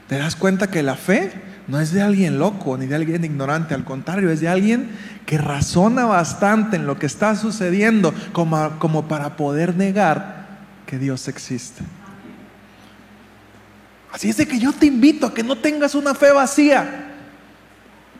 te 0.09 0.17
das 0.17 0.35
cuenta 0.35 0.71
que 0.71 0.81
la 0.81 0.95
fe 0.95 1.31
no 1.67 1.79
es 1.79 1.93
de 1.93 2.01
alguien 2.01 2.39
loco 2.39 2.77
ni 2.77 2.87
de 2.87 2.95
alguien 2.95 3.23
ignorante, 3.23 3.75
al 3.75 3.85
contrario, 3.85 4.31
es 4.31 4.41
de 4.41 4.49
alguien 4.49 4.89
que 5.27 5.37
razona 5.37 6.05
bastante 6.05 6.77
en 6.77 6.87
lo 6.87 6.97
que 6.97 7.05
está 7.05 7.35
sucediendo 7.35 8.11
como, 8.33 8.79
como 8.79 9.07
para 9.07 9.37
poder 9.37 9.75
negar 9.75 10.47
que 10.87 10.97
Dios 10.97 11.27
existe. 11.27 11.83
Así 14.11 14.29
es 14.29 14.37
de 14.37 14.47
que 14.47 14.59
yo 14.59 14.73
te 14.73 14.87
invito 14.87 15.27
a 15.27 15.33
que 15.33 15.43
no 15.43 15.59
tengas 15.59 15.93
una 15.95 16.15
fe 16.15 16.31
vacía. 16.31 17.10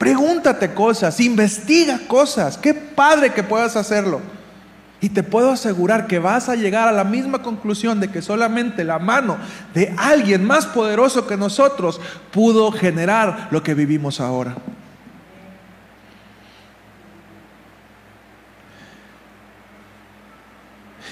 Pregúntate 0.01 0.73
cosas, 0.73 1.19
investiga 1.19 1.99
cosas. 2.07 2.57
Qué 2.57 2.73
padre 2.73 3.33
que 3.33 3.43
puedas 3.43 3.75
hacerlo. 3.75 4.19
Y 4.99 5.09
te 5.09 5.21
puedo 5.21 5.51
asegurar 5.51 6.07
que 6.07 6.17
vas 6.17 6.49
a 6.49 6.55
llegar 6.55 6.87
a 6.87 6.91
la 6.91 7.03
misma 7.03 7.43
conclusión 7.43 7.99
de 7.99 8.09
que 8.09 8.23
solamente 8.23 8.83
la 8.83 8.97
mano 8.97 9.37
de 9.75 9.93
alguien 9.97 10.43
más 10.43 10.65
poderoso 10.65 11.27
que 11.27 11.37
nosotros 11.37 12.01
pudo 12.31 12.71
generar 12.71 13.49
lo 13.51 13.61
que 13.61 13.75
vivimos 13.75 14.19
ahora. 14.19 14.55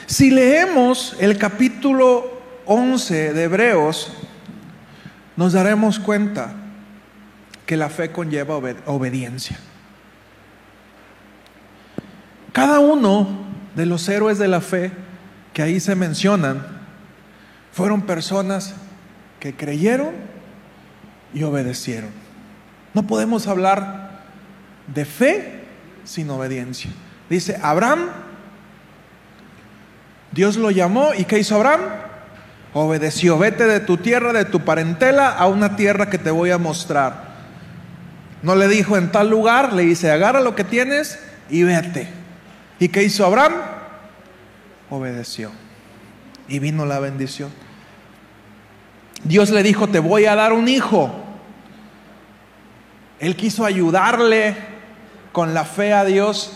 Si 0.07 0.31
leemos 0.31 1.15
el 1.19 1.37
capítulo 1.37 2.41
11 2.65 3.33
de 3.35 3.43
Hebreos, 3.43 4.11
nos 5.35 5.53
daremos 5.53 5.99
cuenta 5.99 6.55
que 7.69 7.77
la 7.77 7.89
fe 7.91 8.11
conlleva 8.11 8.55
obediencia. 8.87 9.55
Cada 12.51 12.79
uno 12.79 13.27
de 13.75 13.85
los 13.85 14.09
héroes 14.09 14.39
de 14.39 14.47
la 14.47 14.59
fe 14.59 14.91
que 15.53 15.61
ahí 15.61 15.79
se 15.79 15.93
mencionan 15.93 16.65
fueron 17.71 18.01
personas 18.01 18.73
que 19.39 19.53
creyeron 19.53 20.15
y 21.31 21.43
obedecieron. 21.43 22.09
No 22.95 23.05
podemos 23.05 23.45
hablar 23.45 24.23
de 24.87 25.05
fe 25.05 25.61
sin 26.05 26.27
obediencia. 26.31 26.89
Dice, 27.29 27.59
Abraham, 27.61 28.09
Dios 30.31 30.57
lo 30.57 30.71
llamó 30.71 31.13
y 31.15 31.25
¿qué 31.25 31.37
hizo 31.37 31.55
Abraham? 31.55 31.81
Obedeció, 32.73 33.37
vete 33.37 33.65
de 33.65 33.79
tu 33.79 33.97
tierra, 33.97 34.33
de 34.33 34.45
tu 34.45 34.61
parentela, 34.61 35.29
a 35.29 35.45
una 35.45 35.75
tierra 35.75 36.09
que 36.09 36.17
te 36.17 36.31
voy 36.31 36.49
a 36.49 36.57
mostrar. 36.57 37.28
No 38.41 38.55
le 38.55 38.67
dijo 38.67 38.97
en 38.97 39.11
tal 39.11 39.29
lugar, 39.29 39.73
le 39.73 39.83
dice, 39.83 40.11
agarra 40.11 40.39
lo 40.39 40.55
que 40.55 40.63
tienes 40.63 41.19
y 41.49 41.63
vete. 41.63 42.07
¿Y 42.79 42.89
qué 42.89 43.03
hizo 43.03 43.25
Abraham? 43.25 43.53
Obedeció. 44.89 45.51
Y 46.47 46.59
vino 46.59 46.85
la 46.85 46.99
bendición. 46.99 47.51
Dios 49.23 49.49
le 49.49 49.63
dijo, 49.63 49.87
te 49.87 49.99
voy 49.99 50.25
a 50.25 50.35
dar 50.35 50.53
un 50.53 50.67
hijo. 50.67 51.11
Él 53.19 53.35
quiso 53.35 53.65
ayudarle 53.65 54.55
con 55.31 55.53
la 55.53 55.65
fe 55.65 55.93
a 55.93 56.05
Dios. 56.05 56.53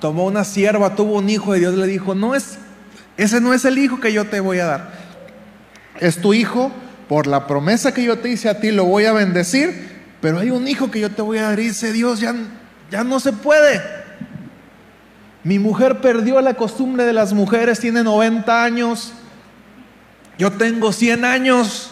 Tomó 0.00 0.26
una 0.26 0.44
sierva, 0.44 0.94
tuvo 0.94 1.18
un 1.18 1.30
hijo 1.30 1.56
y 1.56 1.60
Dios 1.60 1.74
le 1.74 1.86
dijo, 1.86 2.14
no 2.14 2.34
es, 2.34 2.58
ese 3.16 3.40
no 3.40 3.54
es 3.54 3.64
el 3.64 3.78
hijo 3.78 4.00
que 4.00 4.12
yo 4.12 4.26
te 4.26 4.40
voy 4.40 4.58
a 4.58 4.66
dar. 4.66 4.92
Es 6.00 6.20
tu 6.20 6.34
hijo, 6.34 6.72
por 7.08 7.26
la 7.26 7.46
promesa 7.46 7.92
que 7.92 8.04
yo 8.04 8.18
te 8.18 8.30
hice 8.30 8.48
a 8.48 8.58
ti 8.58 8.70
lo 8.70 8.86
voy 8.86 9.04
a 9.04 9.12
bendecir, 9.12 9.91
pero 10.22 10.38
hay 10.38 10.52
un 10.52 10.68
hijo 10.68 10.88
que 10.88 11.00
yo 11.00 11.10
te 11.10 11.20
voy 11.20 11.38
a 11.38 11.48
dar 11.48 11.58
y 11.58 11.64
dice 11.64 11.92
Dios, 11.92 12.20
ya, 12.20 12.32
ya 12.92 13.02
no 13.02 13.18
se 13.18 13.32
puede. 13.32 13.82
Mi 15.42 15.58
mujer 15.58 16.00
perdió 16.00 16.40
la 16.40 16.54
costumbre 16.54 17.04
de 17.04 17.12
las 17.12 17.32
mujeres, 17.32 17.80
tiene 17.80 18.04
90 18.04 18.62
años. 18.62 19.12
Yo 20.38 20.52
tengo 20.52 20.92
100 20.92 21.24
años. 21.24 21.90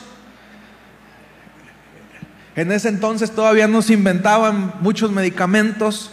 En 2.54 2.70
ese 2.70 2.88
entonces 2.88 3.32
todavía 3.32 3.66
no 3.66 3.82
se 3.82 3.94
inventaban 3.94 4.74
muchos 4.80 5.10
medicamentos. 5.10 6.12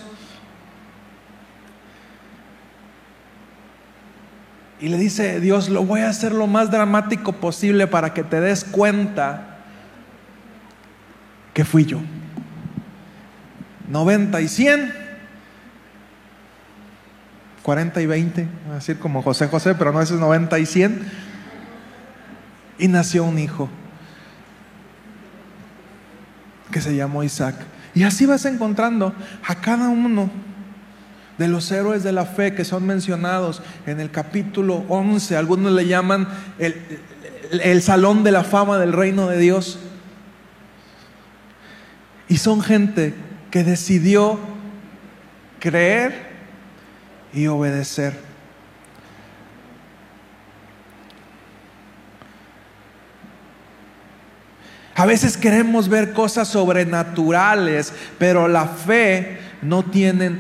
Y 4.79 4.87
le 4.87 4.97
dice 4.97 5.39
Dios, 5.39 5.69
lo 5.69 5.83
voy 5.83 6.01
a 6.01 6.09
hacer 6.09 6.31
lo 6.31 6.47
más 6.47 6.71
dramático 6.71 7.33
posible 7.33 7.85
para 7.85 8.15
que 8.15 8.23
te 8.23 8.41
des 8.41 8.63
cuenta 8.63 9.56
que 11.57 11.65
fui 11.65 11.85
yo. 11.85 11.99
90 13.89 14.41
y 14.41 14.47
100, 14.47 14.93
40 17.63 17.99
y 17.99 18.05
20, 18.05 18.47
a 18.69 18.73
decir 18.75 18.99
como 18.99 19.23
José 19.23 19.47
José, 19.47 19.73
pero 19.73 19.91
no, 19.91 19.99
es 19.99 20.11
90 20.11 20.59
y 20.59 20.65
100. 20.67 21.01
Y 22.77 22.87
nació 22.87 23.23
un 23.23 23.39
hijo 23.39 23.69
que 26.69 26.79
se 26.79 26.95
llamó 26.95 27.23
Isaac. 27.23 27.55
Y 27.95 28.03
así 28.03 28.27
vas 28.27 28.45
encontrando 28.45 29.15
a 29.43 29.55
cada 29.55 29.89
uno 29.89 30.29
de 31.39 31.47
los 31.47 31.71
héroes 31.71 32.03
de 32.03 32.11
la 32.11 32.25
fe 32.25 32.53
que 32.53 32.65
son 32.65 32.85
mencionados 32.85 33.63
en 33.87 33.99
el 33.99 34.11
capítulo 34.11 34.85
11. 34.89 35.35
Algunos 35.35 35.71
le 35.71 35.87
llaman 35.87 36.27
el, 36.59 37.81
salón 37.81 38.23
de 38.23 38.31
la 38.31 38.43
fama 38.43 38.77
del 38.77 38.93
reino 38.93 39.27
de 39.27 39.39
Dios. 39.39 39.79
Y 42.29 42.37
son 42.37 42.61
gente 42.61 43.13
que 43.51 43.63
decidió 43.63 44.39
creer 45.59 46.27
y 47.33 47.47
obedecer. 47.47 48.27
A 54.95 55.05
veces 55.05 55.37
queremos 55.37 55.89
ver 55.89 56.11
cosas 56.11 56.47
sobrenaturales, 56.47 57.93
pero 58.17 58.47
la 58.47 58.65
fe 58.65 59.37
no 59.61 59.85
tiene 59.85 60.39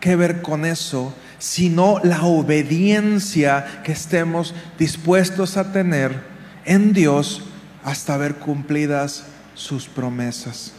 que 0.00 0.16
ver 0.16 0.40
con 0.40 0.64
eso, 0.64 1.14
sino 1.38 2.00
la 2.02 2.22
obediencia 2.22 3.82
que 3.84 3.92
estemos 3.92 4.54
dispuestos 4.78 5.58
a 5.58 5.72
tener 5.72 6.18
en 6.64 6.94
Dios 6.94 7.42
hasta 7.84 8.16
ver 8.16 8.36
cumplidas 8.36 9.24
sus 9.54 9.88
promesas. 9.88 10.72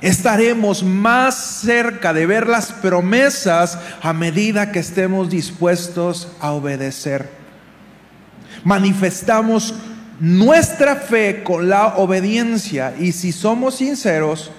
Estaremos 0.00 0.82
más 0.82 1.34
cerca 1.60 2.12
de 2.12 2.26
ver 2.26 2.46
las 2.46 2.72
promesas 2.72 3.78
a 4.02 4.12
medida 4.12 4.72
que 4.72 4.80
estemos 4.80 5.30
dispuestos 5.30 6.28
a 6.40 6.52
obedecer. 6.52 7.30
Manifestamos 8.64 9.74
nuestra 10.20 10.96
fe 10.96 11.42
con 11.42 11.68
la 11.68 11.96
obediencia 11.96 12.94
y 12.98 13.12
si 13.12 13.32
somos 13.32 13.76
sinceros, 13.76 14.50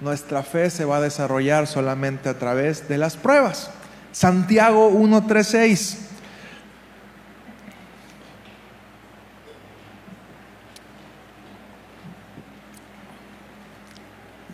nuestra 0.00 0.42
fe 0.42 0.70
se 0.70 0.84
va 0.84 0.98
a 0.98 1.00
desarrollar 1.00 1.66
solamente 1.66 2.28
a 2.28 2.38
través 2.38 2.88
de 2.88 2.98
las 2.98 3.16
pruebas. 3.16 3.70
Santiago 4.12 4.90
1.3.6. 4.90 6.07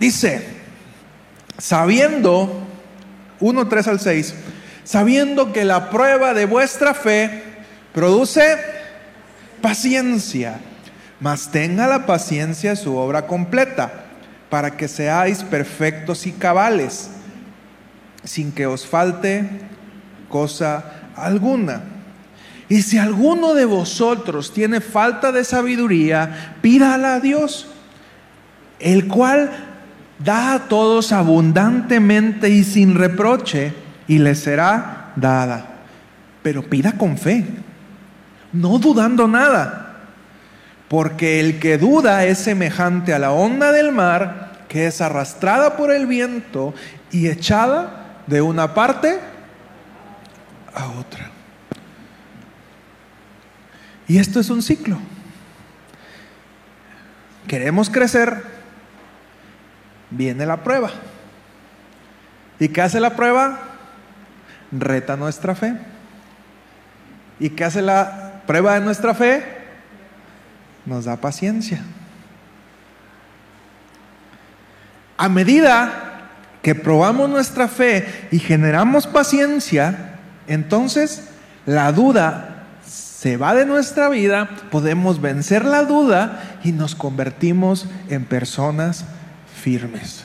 Dice, 0.04 0.42
sabiendo, 1.56 2.62
1.3 3.40 3.86
al 3.86 4.00
6, 4.00 4.34
sabiendo 4.84 5.50
que 5.54 5.64
la 5.64 5.88
prueba 5.88 6.34
de 6.34 6.44
vuestra 6.44 6.92
fe 6.92 7.42
produce 7.94 8.42
paciencia, 9.62 10.60
mas 11.20 11.50
tenga 11.50 11.86
la 11.86 12.04
paciencia 12.04 12.76
su 12.76 12.94
obra 12.96 13.26
completa, 13.26 14.04
para 14.50 14.76
que 14.76 14.88
seáis 14.88 15.42
perfectos 15.42 16.26
y 16.26 16.32
cabales, 16.32 17.08
sin 18.24 18.52
que 18.52 18.66
os 18.66 18.84
falte 18.84 19.48
cosa 20.28 20.84
alguna. 21.16 21.80
Y 22.68 22.82
si 22.82 22.98
alguno 22.98 23.54
de 23.54 23.64
vosotros 23.64 24.52
tiene 24.52 24.82
falta 24.82 25.32
de 25.32 25.44
sabiduría, 25.44 26.58
pídala 26.60 27.14
a 27.14 27.20
Dios, 27.20 27.68
el 28.80 29.08
cual 29.08 29.70
da 30.18 30.54
a 30.54 30.68
todos 30.68 31.12
abundantemente 31.12 32.50
y 32.50 32.64
sin 32.64 32.94
reproche, 32.94 33.72
y 34.06 34.18
le 34.18 34.34
será 34.34 35.12
dada. 35.16 35.66
Pero 36.42 36.62
pida 36.62 36.92
con 36.92 37.16
fe 37.16 37.44
no 38.54 38.78
dudando 38.78 39.26
nada, 39.26 39.96
porque 40.88 41.40
el 41.40 41.58
que 41.58 41.76
duda 41.76 42.24
es 42.24 42.38
semejante 42.38 43.12
a 43.12 43.18
la 43.18 43.32
onda 43.32 43.72
del 43.72 43.90
mar 43.92 44.52
que 44.68 44.86
es 44.86 45.00
arrastrada 45.00 45.76
por 45.76 45.90
el 45.90 46.06
viento 46.06 46.72
y 47.10 47.28
echada 47.28 48.22
de 48.26 48.40
una 48.42 48.72
parte 48.72 49.18
a 50.72 50.86
otra. 50.86 51.30
Y 54.06 54.18
esto 54.18 54.40
es 54.40 54.50
un 54.50 54.62
ciclo. 54.62 54.98
Queremos 57.48 57.90
crecer, 57.90 58.42
viene 60.16 60.46
la 60.46 60.62
prueba. 60.62 60.90
¿Y 62.58 62.68
qué 62.68 62.82
hace 62.82 63.00
la 63.00 63.16
prueba? 63.16 63.58
Reta 64.72 65.16
nuestra 65.16 65.54
fe. 65.54 65.74
¿Y 67.38 67.50
qué 67.50 67.64
hace 67.64 67.82
la 67.82 68.42
prueba 68.46 68.74
de 68.74 68.80
nuestra 68.80 69.14
fe 69.14 69.64
nos 70.86 71.06
da 71.06 71.16
paciencia. 71.16 71.80
A 75.16 75.28
medida 75.28 76.30
que 76.62 76.74
probamos 76.74 77.28
nuestra 77.28 77.68
fe 77.68 78.28
y 78.30 78.38
generamos 78.38 79.06
paciencia, 79.06 80.16
entonces 80.46 81.28
la 81.66 81.92
duda 81.92 82.64
se 82.86 83.36
va 83.36 83.54
de 83.54 83.64
nuestra 83.64 84.08
vida, 84.08 84.50
podemos 84.70 85.20
vencer 85.20 85.64
la 85.64 85.84
duda 85.84 86.58
y 86.62 86.72
nos 86.72 86.94
convertimos 86.94 87.86
en 88.08 88.24
personas 88.24 89.06
firmes. 89.64 90.22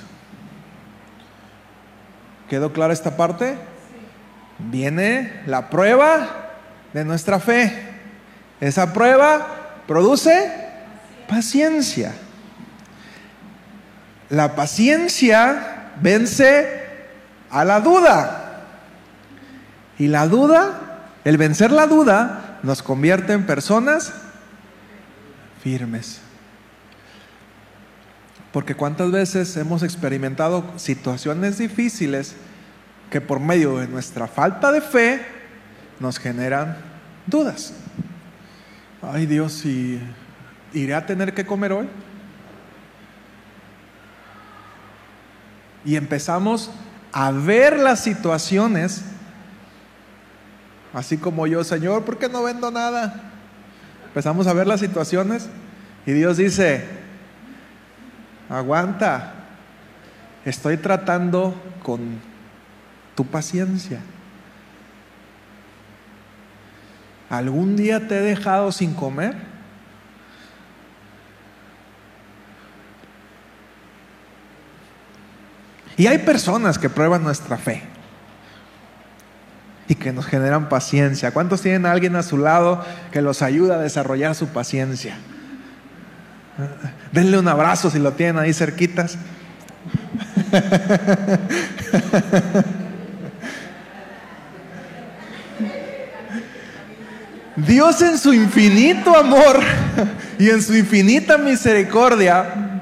¿Quedó 2.49 2.73
clara 2.73 2.91
esta 2.91 3.15
parte? 3.15 3.55
Viene 4.57 5.43
la 5.45 5.69
prueba 5.69 6.49
de 6.91 7.05
nuestra 7.05 7.39
fe. 7.39 7.71
Esa 8.59 8.91
prueba 8.91 9.85
produce 9.87 10.51
paciencia. 11.29 12.13
La 14.27 14.57
paciencia 14.57 15.87
vence 16.01 16.83
a 17.49 17.63
la 17.63 17.79
duda. 17.79 18.65
Y 19.97 20.07
la 20.07 20.27
duda, 20.27 21.13
el 21.23 21.37
vencer 21.37 21.71
la 21.71 21.87
duda, 21.87 22.59
nos 22.61 22.83
convierte 22.83 23.31
en 23.31 23.45
personas 23.45 24.11
firmes. 25.63 26.19
Porque 28.51 28.75
cuántas 28.75 29.11
veces 29.11 29.55
hemos 29.57 29.83
experimentado 29.83 30.63
situaciones 30.77 31.57
difíciles 31.57 32.35
que 33.09 33.21
por 33.21 33.39
medio 33.39 33.77
de 33.77 33.87
nuestra 33.87 34.27
falta 34.27 34.71
de 34.71 34.81
fe 34.81 35.21
nos 35.99 36.17
generan 36.17 36.77
dudas 37.27 37.73
ay 39.01 39.25
Dios, 39.25 39.65
¿y 39.65 39.99
iré 40.73 40.93
a 40.93 41.05
tener 41.05 41.33
que 41.33 41.45
comer 41.45 41.71
hoy? 41.71 41.87
Y 45.85 45.95
empezamos 45.95 46.69
a 47.11 47.31
ver 47.31 47.79
las 47.79 48.03
situaciones, 48.03 49.01
así 50.93 51.17
como 51.17 51.47
yo, 51.47 51.63
Señor, 51.63 52.03
¿por 52.03 52.17
qué 52.17 52.27
no 52.27 52.43
vendo 52.43 52.69
nada? 52.69 53.31
Empezamos 54.07 54.47
a 54.47 54.53
ver 54.53 54.67
las 54.67 54.81
situaciones 54.81 55.47
y 56.05 56.11
Dios 56.11 56.37
dice, 56.37 56.85
aguanta, 58.49 59.33
estoy 60.45 60.77
tratando 60.77 61.53
con 61.83 62.19
tu 63.15 63.25
paciencia. 63.25 63.99
¿Algún 67.29 67.75
día 67.75 68.07
te 68.07 68.17
he 68.17 68.21
dejado 68.21 68.71
sin 68.71 68.93
comer? 68.93 69.35
Y 75.95 76.07
hay 76.07 76.19
personas 76.19 76.79
que 76.79 76.89
prueban 76.89 77.23
nuestra 77.23 77.57
fe 77.57 77.83
y 79.89 79.95
que 79.95 80.13
nos 80.13 80.25
generan 80.25 80.69
paciencia. 80.69 81.31
¿Cuántos 81.31 81.61
tienen 81.61 81.85
a 81.85 81.91
alguien 81.91 82.15
a 82.15 82.23
su 82.23 82.37
lado 82.37 82.85
que 83.11 83.21
los 83.21 83.41
ayuda 83.41 83.75
a 83.75 83.79
desarrollar 83.79 84.33
su 84.33 84.47
paciencia? 84.47 85.17
Denle 87.11 87.39
un 87.39 87.47
abrazo 87.47 87.89
si 87.89 87.99
lo 87.99 88.13
tienen 88.13 88.37
ahí 88.39 88.53
cerquitas. 88.53 89.17
Dios 97.55 98.01
en 98.01 98.17
su 98.17 98.33
infinito 98.33 99.15
amor 99.15 99.59
y 100.37 100.49
en 100.49 100.61
su 100.61 100.75
infinita 100.75 101.37
misericordia 101.37 102.81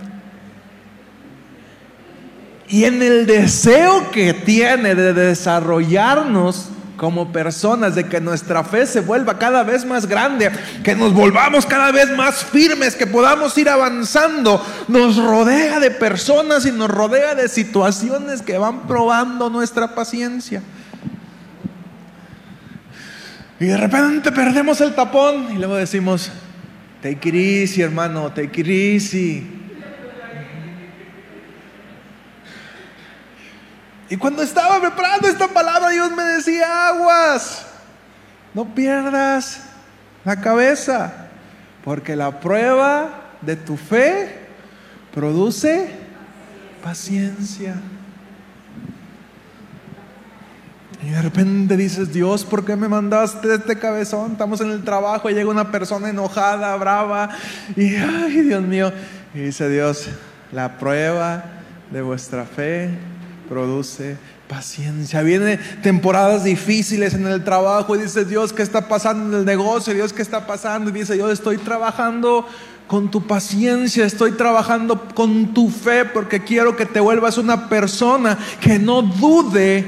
y 2.70 2.84
en 2.84 3.02
el 3.02 3.26
deseo 3.26 4.12
que 4.12 4.34
tiene 4.34 4.94
de 4.94 5.14
desarrollarnos 5.14 6.70
como 6.98 7.32
personas, 7.32 7.96
de 7.96 8.08
que 8.08 8.20
nuestra 8.20 8.64
fe 8.64 8.86
se 8.86 9.02
vuelva 9.02 9.38
cada 9.38 9.64
vez 9.64 9.86
más 9.86 10.08
grande, 10.08 10.52
que 10.84 10.96
nos 10.96 11.14
volvamos 11.14 11.66
cada 11.66 11.92
vez 11.92 12.10
más 12.18 12.44
firmes, 12.44 12.96
que 12.96 13.08
podamos 13.08 13.58
ir 13.58 13.70
avanzando, 13.70 14.62
nos 14.88 15.16
rodea 15.16 15.80
de 15.80 15.92
personas 15.92 16.66
y 16.66 16.72
nos 16.72 16.90
rodea 16.90 17.36
de 17.36 17.48
situaciones 17.48 18.42
que 18.42 18.58
van 18.58 18.88
probando 18.88 19.50
nuestra 19.50 19.94
paciencia. 19.94 20.62
Y 23.60 23.66
de 23.66 23.78
repente 23.78 24.32
perdemos 24.32 24.82
el 24.82 24.94
tapón 24.94 25.48
y 25.52 25.58
luego 25.58 25.76
decimos, 25.76 26.32
take 27.02 27.30
it 27.30 27.36
easy 27.36 27.82
hermano, 27.82 28.32
take 28.32 28.62
it 28.62 28.68
easy. 28.68 29.67
Y 34.10 34.18
cuando 34.18 34.42
estaba 34.42 34.80
preparando 34.80 35.28
esta 35.28 35.48
palabra, 35.48 35.90
Dios 35.90 36.12
me 36.12 36.24
decía, 36.24 36.88
aguas, 36.88 37.66
no 38.54 38.74
pierdas 38.74 39.62
la 40.24 40.40
cabeza, 40.40 41.28
porque 41.84 42.16
la 42.16 42.40
prueba 42.40 43.10
de 43.42 43.56
tu 43.56 43.76
fe 43.76 44.48
produce 45.14 45.90
paciencia. 46.84 47.76
Y 51.04 51.10
de 51.10 51.22
repente 51.22 51.78
dices, 51.78 52.12
Dios, 52.12 52.44
¿por 52.44 52.66
qué 52.66 52.76
me 52.76 52.88
mandaste 52.88 53.54
este 53.54 53.78
cabezón? 53.78 54.32
Estamos 54.32 54.62
en 54.62 54.72
el 54.72 54.84
trabajo 54.84 55.30
y 55.30 55.34
llega 55.34 55.50
una 55.50 55.72
persona 55.72 56.10
enojada, 56.10 56.76
brava, 56.78 57.30
y 57.76 57.96
ay, 57.96 58.42
Dios 58.42 58.64
mío. 58.64 58.92
Y 59.34 59.40
dice 59.40 59.70
Dios, 59.70 60.08
la 60.52 60.78
prueba 60.78 61.44
de 61.92 62.02
vuestra 62.02 62.46
fe 62.46 62.90
produce 63.48 64.18
paciencia. 64.48 65.22
Vienen 65.22 65.60
temporadas 65.82 66.44
difíciles 66.44 67.14
en 67.14 67.28
el 67.28 67.44
trabajo 67.44 67.96
y 67.96 68.00
dice 68.00 68.26
Dios, 68.26 68.54
¿qué 68.54 68.64
está 68.64 68.88
pasando 68.88 69.36
en 69.36 69.40
el 69.42 69.46
negocio? 69.46 69.94
Dios, 69.94 70.14
¿qué 70.14 70.22
está 70.22 70.48
pasando? 70.48 70.90
Y 70.90 70.94
dice, 70.94 71.18
yo 71.18 71.30
estoy 71.32 71.58
trabajando 71.58 72.48
con 72.88 73.12
tu 73.12 73.28
paciencia, 73.28 74.06
estoy 74.06 74.32
trabajando 74.32 75.08
con 75.14 75.54
tu 75.54 75.70
fe 75.70 76.06
porque 76.06 76.44
quiero 76.44 76.76
que 76.76 76.86
te 76.86 77.00
vuelvas 77.00 77.38
una 77.38 77.68
persona 77.68 78.38
que 78.62 78.80
no 78.80 79.02
dude 79.02 79.86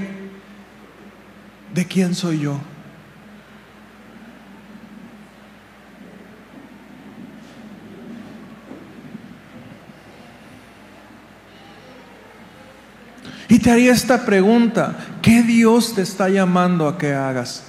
de 1.74 1.86
quién 1.86 2.14
soy 2.14 2.40
yo. 2.40 2.60
Y 13.50 13.58
te 13.58 13.72
haría 13.72 13.92
esta 13.92 14.26
pregunta, 14.26 14.96
¿qué 15.24 15.42
Dios 15.42 15.96
te 15.96 16.04
está 16.04 16.30
llamando 16.30 16.88
a 16.88 17.00
que 17.00 17.16
hagas? 17.16 17.64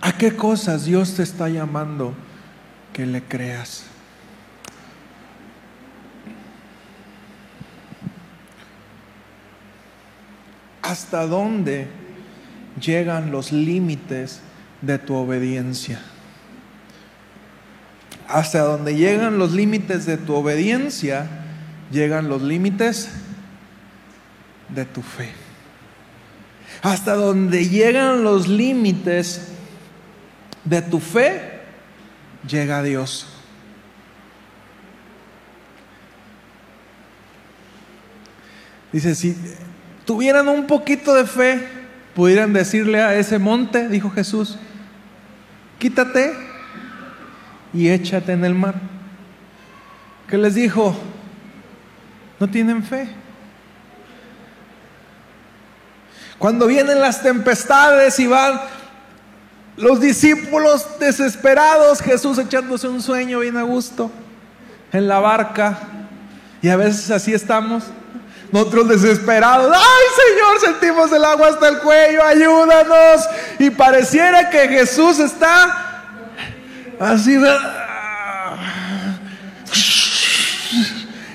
¿A 0.00 0.12
qué 0.16 0.36
cosas 0.36 0.84
Dios 0.84 1.16
te 1.16 1.24
está 1.24 1.48
llamando 1.48 2.14
que 2.92 3.04
le 3.04 3.24
creas? 3.24 3.84
¿Hasta 10.90 11.24
dónde 11.24 11.86
llegan 12.80 13.30
los 13.30 13.52
límites 13.52 14.40
de 14.82 14.98
tu 14.98 15.14
obediencia? 15.14 16.00
Hasta 18.26 18.62
dónde 18.62 18.96
llegan 18.96 19.38
los 19.38 19.52
límites 19.52 20.04
de 20.04 20.16
tu 20.16 20.34
obediencia, 20.34 21.28
llegan 21.92 22.28
los 22.28 22.42
límites 22.42 23.08
de 24.68 24.84
tu 24.84 25.00
fe. 25.02 25.30
Hasta 26.82 27.14
donde 27.14 27.68
llegan 27.68 28.24
los 28.24 28.48
límites 28.48 29.52
de 30.64 30.82
tu 30.82 30.98
fe, 30.98 31.60
llega 32.48 32.82
Dios. 32.82 33.28
Dice, 38.92 39.14
si 39.14 39.36
tuvieran 40.10 40.48
un 40.48 40.66
poquito 40.66 41.14
de 41.14 41.24
fe, 41.24 41.68
pudieran 42.16 42.52
decirle 42.52 43.00
a 43.00 43.14
ese 43.14 43.38
monte, 43.38 43.88
dijo 43.88 44.10
Jesús, 44.10 44.58
quítate 45.78 46.34
y 47.72 47.88
échate 47.90 48.32
en 48.32 48.44
el 48.44 48.56
mar. 48.56 48.74
¿Qué 50.26 50.36
les 50.36 50.56
dijo? 50.56 50.98
No 52.40 52.50
tienen 52.50 52.82
fe. 52.82 53.08
Cuando 56.40 56.66
vienen 56.66 57.00
las 57.00 57.22
tempestades 57.22 58.18
y 58.18 58.26
van 58.26 58.60
los 59.76 60.00
discípulos 60.00 60.98
desesperados, 60.98 62.00
Jesús 62.00 62.36
echándose 62.38 62.88
un 62.88 63.00
sueño 63.00 63.38
bien 63.38 63.56
a 63.56 63.62
gusto 63.62 64.10
en 64.92 65.06
la 65.06 65.20
barca. 65.20 65.78
Y 66.62 66.68
a 66.68 66.74
veces 66.74 67.12
así 67.12 67.32
estamos. 67.32 67.84
Nosotros 68.52 68.88
desesperados, 68.88 69.72
ay 69.72 70.26
Señor, 70.26 70.60
sentimos 70.60 71.12
el 71.12 71.24
agua 71.24 71.48
hasta 71.48 71.68
el 71.68 71.78
cuello, 71.78 72.24
ayúdanos. 72.24 73.28
Y 73.58 73.70
pareciera 73.70 74.50
que 74.50 74.68
Jesús 74.68 75.18
está 75.20 76.12
así. 76.98 77.38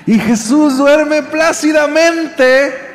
Y 0.06 0.18
Jesús 0.18 0.76
duerme 0.76 1.22
plácidamente. 1.22 2.86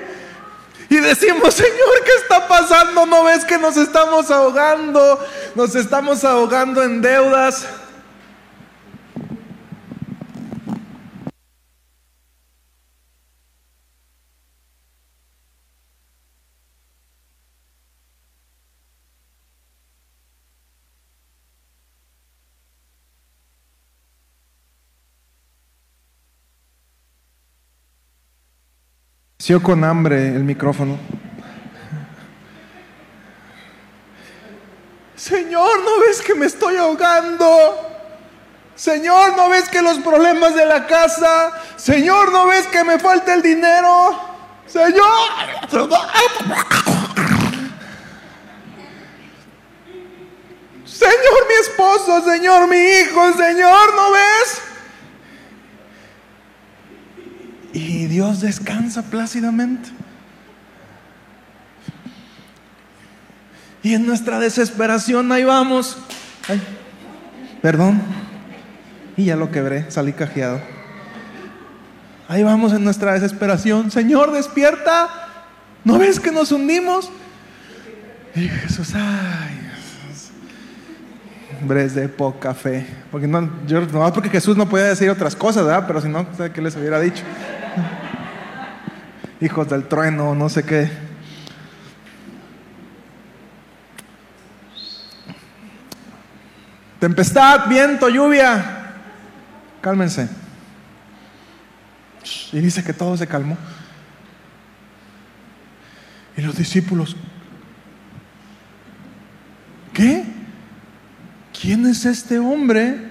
Y 0.88 0.98
decimos, 0.98 1.54
Señor, 1.54 2.04
¿qué 2.06 2.12
está 2.22 2.48
pasando? 2.48 3.06
¿No 3.06 3.24
ves 3.24 3.46
que 3.46 3.58
nos 3.58 3.78
estamos 3.78 4.30
ahogando? 4.30 5.26
Nos 5.56 5.76
estamos 5.76 6.24
ahogando 6.24 6.84
en 6.84 7.02
deudas. 7.02 7.66
Sigo 29.42 29.60
con 29.64 29.84
hambre 29.84 30.28
el 30.28 30.44
micrófono. 30.44 31.00
Señor, 35.16 35.80
¿no 35.80 36.00
ves 36.00 36.22
que 36.22 36.36
me 36.36 36.46
estoy 36.46 36.76
ahogando? 36.76 37.48
Señor, 38.76 39.36
¿no 39.36 39.50
ves 39.50 39.68
que 39.68 39.82
los 39.82 39.98
problemas 39.98 40.54
de 40.54 40.68
la 40.68 40.86
casa? 40.86 41.54
Señor, 41.76 42.32
¿no 42.32 42.46
ves 42.46 42.68
que 42.68 42.84
me 42.84 43.00
falta 43.00 43.34
el 43.34 43.42
dinero? 43.42 44.16
Señor. 44.68 45.02
Señor, 50.86 51.48
mi 51.48 51.56
esposo, 51.62 52.24
Señor, 52.24 52.68
mi 52.68 52.78
hijo, 52.78 53.34
Señor, 53.34 53.96
¿no 53.96 54.12
ves? 54.12 54.71
Y 57.74 58.06
Dios 58.08 58.42
descansa 58.42 59.04
plácidamente. 59.04 59.90
Y 63.84 63.94
en 63.94 64.06
nuestra 64.06 64.40
desesperación 64.40 65.32
ahí 65.32 65.44
vamos. 65.44 65.98
perdón. 67.62 68.02
Y 69.18 69.26
ya 69.26 69.36
lo 69.36 69.52
quebré, 69.52 69.90
salí 69.90 70.14
cajeado. 70.14 70.62
Ahí 72.28 72.44
vamos 72.44 72.74
en 72.74 72.84
nuestra 72.84 73.14
desesperación. 73.14 73.92
Señor, 73.92 74.32
despierta. 74.32 75.10
¿No 75.84 75.98
ves 75.98 76.20
que 76.20 76.32
nos 76.32 76.52
hundimos? 76.52 77.12
Y 78.36 78.48
Jesús, 78.48 78.94
ay, 78.96 79.60
Jesús. 81.60 81.94
de 81.94 82.08
poca 82.08 82.54
fe. 82.54 82.88
Porque 83.12 83.28
no, 83.28 83.50
yo, 83.68 83.82
no, 83.82 84.14
porque 84.14 84.30
Jesús 84.30 84.56
no 84.56 84.70
podía 84.70 84.86
decir 84.86 85.10
otras 85.10 85.36
cosas, 85.36 85.66
¿verdad? 85.66 85.84
Pero 85.88 86.02
si 86.02 86.08
no, 86.08 86.26
¿qué 86.54 86.62
les 86.62 86.76
hubiera 86.76 87.00
dicho? 87.00 87.24
Hijos 89.42 89.68
del 89.68 89.88
trueno, 89.88 90.36
no 90.36 90.50
sé 90.50 90.64
qué. 90.64 90.90
Tempestad, 97.00 97.68
viento, 97.68 98.08
lluvia. 98.08 98.94
Cálmense. 99.82 100.30
Y 102.52 102.60
dice 102.60 102.84
que 102.84 102.94
todo 102.94 103.18
se 103.18 103.26
calmó. 103.26 103.58
Y 106.38 106.42
los 106.42 106.56
discípulos, 106.56 107.16
¿qué? 109.92 110.24
¿Quién 111.60 111.88
es 111.88 112.06
este 112.06 112.38
hombre 112.38 113.10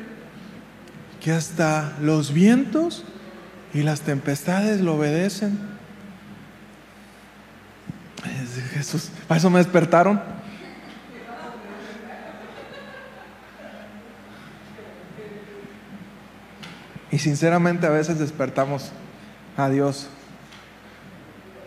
que 1.20 1.32
hasta 1.32 1.96
los 2.00 2.32
vientos 2.32 3.04
y 3.74 3.82
las 3.82 4.02
tempestades 4.02 4.80
lo 4.80 4.94
obedecen? 4.94 5.69
Jesús, 8.72 9.10
¿para 9.26 9.38
eso 9.38 9.50
me 9.50 9.58
despertaron? 9.58 10.20
Y 17.10 17.18
sinceramente 17.18 17.86
a 17.86 17.90
veces 17.90 18.18
despertamos 18.18 18.92
a 19.56 19.68
Dios 19.68 20.08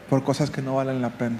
por 0.10 0.24
cosas 0.24 0.50
que 0.50 0.62
no 0.62 0.76
valen 0.76 1.02
la 1.02 1.10
pena. 1.10 1.38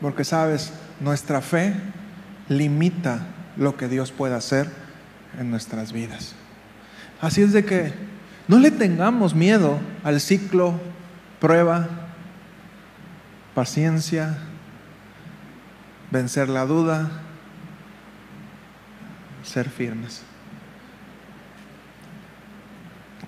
Porque 0.00 0.24
sabes, 0.24 0.72
nuestra 1.00 1.40
fe 1.40 1.74
limita 2.48 3.26
lo 3.56 3.76
que 3.76 3.88
Dios 3.88 4.12
puede 4.12 4.34
hacer 4.34 4.70
en 5.38 5.50
nuestras 5.50 5.92
vidas. 5.92 6.34
Así 7.20 7.42
es 7.42 7.52
de 7.52 7.64
que 7.64 7.92
no 8.46 8.58
le 8.58 8.70
tengamos 8.70 9.34
miedo 9.34 9.78
al 10.04 10.20
ciclo, 10.20 10.80
prueba, 11.40 11.88
paciencia, 13.54 14.38
vencer 16.10 16.48
la 16.48 16.64
duda, 16.64 17.10
ser 19.42 19.68
firmes. 19.68 20.22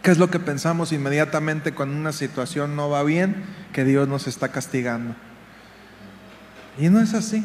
¿Qué 0.02 0.10
es 0.10 0.18
lo 0.18 0.30
que 0.30 0.38
pensamos 0.38 0.92
inmediatamente 0.92 1.72
cuando 1.72 1.96
una 1.96 2.12
situación 2.12 2.74
no 2.74 2.88
va 2.88 3.02
bien? 3.02 3.44
Que 3.72 3.84
Dios 3.84 4.08
nos 4.08 4.26
está 4.26 4.48
castigando. 4.48 5.14
Y 6.78 6.88
no 6.88 7.00
es 7.00 7.12
así. 7.12 7.44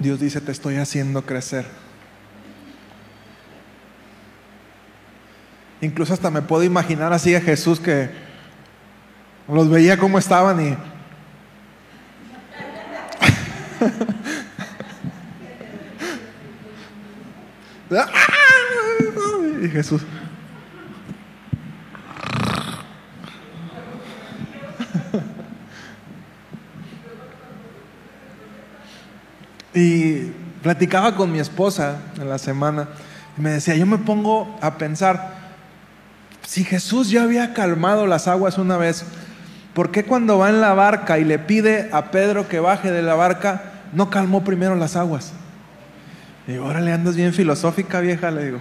Dios 0.00 0.18
dice, 0.18 0.40
te 0.40 0.50
estoy 0.50 0.76
haciendo 0.76 1.22
crecer. 1.22 1.66
Incluso 5.82 6.14
hasta 6.14 6.30
me 6.30 6.40
puedo 6.42 6.62
imaginar 6.62 7.12
así 7.12 7.34
a 7.34 7.40
Jesús 7.40 7.80
que 7.80 8.08
los 9.48 9.68
veía 9.68 9.98
como 9.98 10.16
estaban 10.16 10.64
y 10.64 10.70
y 19.64 19.68
Jesús. 19.68 20.02
Y 29.74 30.26
platicaba 30.62 31.16
con 31.16 31.32
mi 31.32 31.40
esposa 31.40 31.96
en 32.20 32.28
la 32.28 32.38
semana 32.38 32.88
y 33.38 33.40
me 33.40 33.50
decía, 33.50 33.74
yo 33.74 33.86
me 33.86 33.96
pongo 33.96 34.58
a 34.60 34.76
pensar, 34.76 35.41
si 36.52 36.64
Jesús 36.64 37.08
ya 37.08 37.22
había 37.22 37.54
calmado 37.54 38.06
las 38.06 38.28
aguas 38.28 38.58
una 38.58 38.76
vez, 38.76 39.06
¿por 39.72 39.90
qué 39.90 40.04
cuando 40.04 40.36
va 40.36 40.50
en 40.50 40.60
la 40.60 40.74
barca 40.74 41.18
y 41.18 41.24
le 41.24 41.38
pide 41.38 41.88
a 41.92 42.10
Pedro 42.10 42.46
que 42.46 42.60
baje 42.60 42.90
de 42.90 43.00
la 43.00 43.14
barca, 43.14 43.62
no 43.94 44.10
calmó 44.10 44.44
primero 44.44 44.76
las 44.76 44.94
aguas? 44.94 45.32
Y 46.46 46.56
ahora 46.56 46.82
le 46.82 46.92
andas 46.92 47.16
bien 47.16 47.32
filosófica, 47.32 48.00
vieja, 48.00 48.30
le 48.30 48.44
digo. 48.44 48.58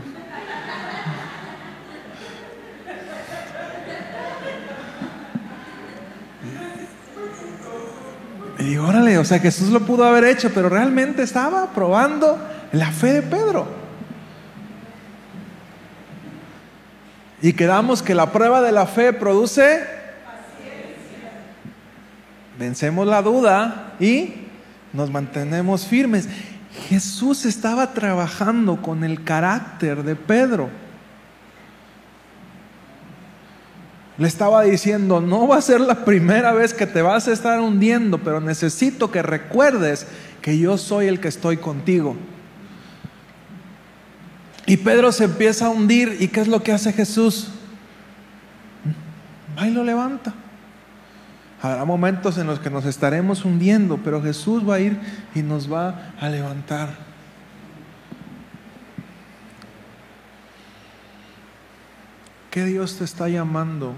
Y 8.57 8.63
digo, 8.63 8.87
órale, 8.87 9.17
o 9.17 9.25
sea, 9.25 9.39
Jesús 9.39 9.67
lo 9.67 9.81
pudo 9.81 10.05
haber 10.05 10.23
hecho, 10.23 10.49
pero 10.53 10.69
realmente 10.69 11.23
estaba 11.23 11.73
probando 11.73 12.39
la 12.71 12.89
fe 12.93 13.11
de 13.11 13.21
Pedro. 13.21 13.80
Y 17.41 17.53
quedamos 17.53 18.03
que 18.03 18.15
la 18.15 18.31
prueba 18.31 18.61
de 18.61 18.71
la 18.71 18.85
fe 18.85 19.13
produce 19.13 20.01
vencemos 22.61 23.07
la 23.07 23.23
duda 23.23 23.95
y 23.99 24.35
nos 24.93 25.09
mantenemos 25.09 25.87
firmes. 25.87 26.27
Jesús 26.87 27.45
estaba 27.45 27.93
trabajando 27.93 28.81
con 28.81 29.03
el 29.03 29.23
carácter 29.23 30.03
de 30.03 30.15
Pedro. 30.15 30.69
Le 34.17 34.27
estaba 34.27 34.61
diciendo, 34.61 35.19
no 35.19 35.47
va 35.47 35.57
a 35.57 35.61
ser 35.61 35.81
la 35.81 36.05
primera 36.05 36.53
vez 36.53 36.73
que 36.73 36.85
te 36.85 37.01
vas 37.01 37.27
a 37.27 37.31
estar 37.31 37.59
hundiendo, 37.59 38.19
pero 38.19 38.39
necesito 38.39 39.09
que 39.09 39.23
recuerdes 39.23 40.05
que 40.41 40.59
yo 40.59 40.77
soy 40.77 41.07
el 41.07 41.19
que 41.19 41.29
estoy 41.29 41.57
contigo. 41.57 42.15
Y 44.71 44.77
Pedro 44.77 45.11
se 45.11 45.25
empieza 45.25 45.65
a 45.65 45.69
hundir 45.69 46.15
y 46.21 46.29
¿qué 46.29 46.39
es 46.39 46.47
lo 46.47 46.63
que 46.63 46.71
hace 46.71 46.93
Jesús? 46.93 47.49
Va 49.59 49.67
y 49.67 49.71
lo 49.71 49.83
levanta. 49.83 50.33
Habrá 51.61 51.83
momentos 51.83 52.37
en 52.37 52.47
los 52.47 52.61
que 52.61 52.69
nos 52.69 52.85
estaremos 52.85 53.43
hundiendo, 53.43 53.97
pero 53.97 54.23
Jesús 54.23 54.63
va 54.65 54.75
a 54.75 54.79
ir 54.79 54.97
y 55.35 55.41
nos 55.41 55.69
va 55.69 56.13
a 56.17 56.29
levantar. 56.29 56.95
¿Qué 62.49 62.63
Dios 62.63 62.97
te 62.97 63.03
está 63.03 63.27
llamando? 63.27 63.93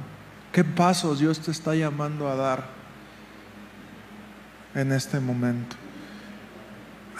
¿Qué 0.51 0.63
pasos 0.63 1.19
Dios 1.19 1.39
te 1.39 1.51
está 1.51 1.76
llamando 1.76 2.28
a 2.28 2.36
dar 2.36 2.63
en 4.74 4.91
este 4.91 5.19
momento? 5.19 5.76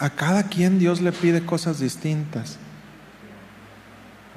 A 0.00 0.10
cada 0.10 0.42
quien 0.42 0.80
Dios 0.80 1.00
le 1.00 1.12
pide 1.12 1.46
cosas 1.46 1.78
distintas. 1.78 2.58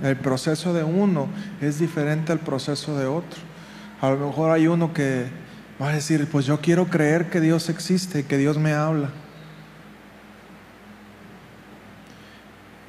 El 0.01 0.15
proceso 0.17 0.73
de 0.73 0.83
uno 0.83 1.27
es 1.61 1.79
diferente 1.79 2.31
al 2.31 2.39
proceso 2.39 2.97
de 2.97 3.05
otro. 3.05 3.39
A 4.01 4.09
lo 4.11 4.27
mejor 4.27 4.51
hay 4.51 4.67
uno 4.67 4.93
que 4.93 5.27
Va 5.81 5.89
a 5.89 5.93
decir, 5.93 6.27
pues 6.31 6.45
yo 6.45 6.59
quiero 6.59 6.87
creer 6.87 7.29
que 7.29 7.39
Dios 7.39 7.69
existe, 7.69 8.25
que 8.25 8.37
Dios 8.37 8.57
me 8.57 8.73
habla. 8.73 9.09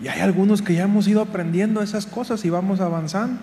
Y 0.00 0.08
hay 0.08 0.20
algunos 0.20 0.62
que 0.62 0.74
ya 0.74 0.84
hemos 0.84 1.06
ido 1.06 1.20
aprendiendo 1.20 1.82
esas 1.82 2.06
cosas 2.06 2.44
y 2.44 2.50
vamos 2.50 2.80
avanzando. 2.80 3.40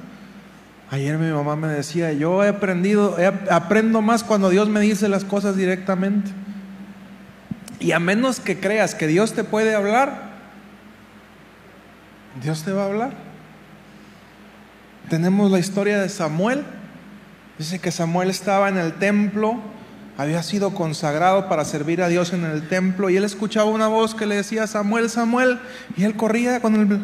Ayer 0.90 1.18
mi 1.18 1.32
mamá 1.32 1.56
me 1.56 1.68
decía, 1.68 2.12
yo 2.14 2.44
he 2.44 2.48
aprendido, 2.48 3.18
aprendo 3.52 4.02
más 4.02 4.24
cuando 4.24 4.50
Dios 4.50 4.68
me 4.68 4.80
dice 4.80 5.10
las 5.10 5.26
cosas 5.26 5.56
directamente. 5.56 6.32
Y 7.80 7.92
a 7.92 8.00
menos 8.00 8.40
que 8.40 8.60
creas 8.60 8.96
que 8.96 9.06
Dios 9.06 9.34
te 9.34 9.44
puede 9.44 9.76
hablar, 9.76 10.32
Dios 12.42 12.64
te 12.64 12.72
va 12.72 12.84
a 12.84 12.86
hablar. 12.88 13.35
Tenemos 15.10 15.52
la 15.52 15.60
historia 15.60 16.02
de 16.02 16.10
Samuel. 16.10 16.64
Dice 17.60 17.80
que 17.80 17.92
Samuel 17.92 18.30
estaba 18.32 18.70
en 18.70 18.78
el 18.78 18.94
templo, 18.94 19.60
había 20.18 20.42
sido 20.42 20.74
consagrado 20.74 21.48
para 21.48 21.64
servir 21.64 22.02
a 22.02 22.08
Dios 22.08 22.34
en 22.34 22.44
el 22.44 22.68
templo 22.68 23.10
y 23.10 23.18
él 23.18 23.24
escuchaba 23.24 23.70
una 23.70 23.88
voz 23.88 24.16
que 24.16 24.26
le 24.26 24.36
decía, 24.36 24.66
Samuel, 24.66 25.10
Samuel, 25.10 25.60
y 25.96 26.04
él 26.04 26.16
corría 26.16 26.60
con 26.60 26.76
el 26.76 27.00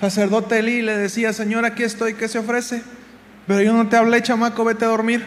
sacerdote 0.00 0.60
Elí 0.60 0.76
y 0.76 0.82
le 0.82 0.96
decía, 0.96 1.32
Señor, 1.32 1.64
aquí 1.64 1.82
estoy, 1.82 2.14
¿qué 2.14 2.28
se 2.28 2.38
ofrece? 2.38 2.82
Pero 3.46 3.62
yo 3.62 3.72
no 3.72 3.88
te 3.88 3.96
hablé, 3.96 4.22
chamaco, 4.22 4.64
vete 4.64 4.84
a 4.84 4.88
dormir. 4.88 5.24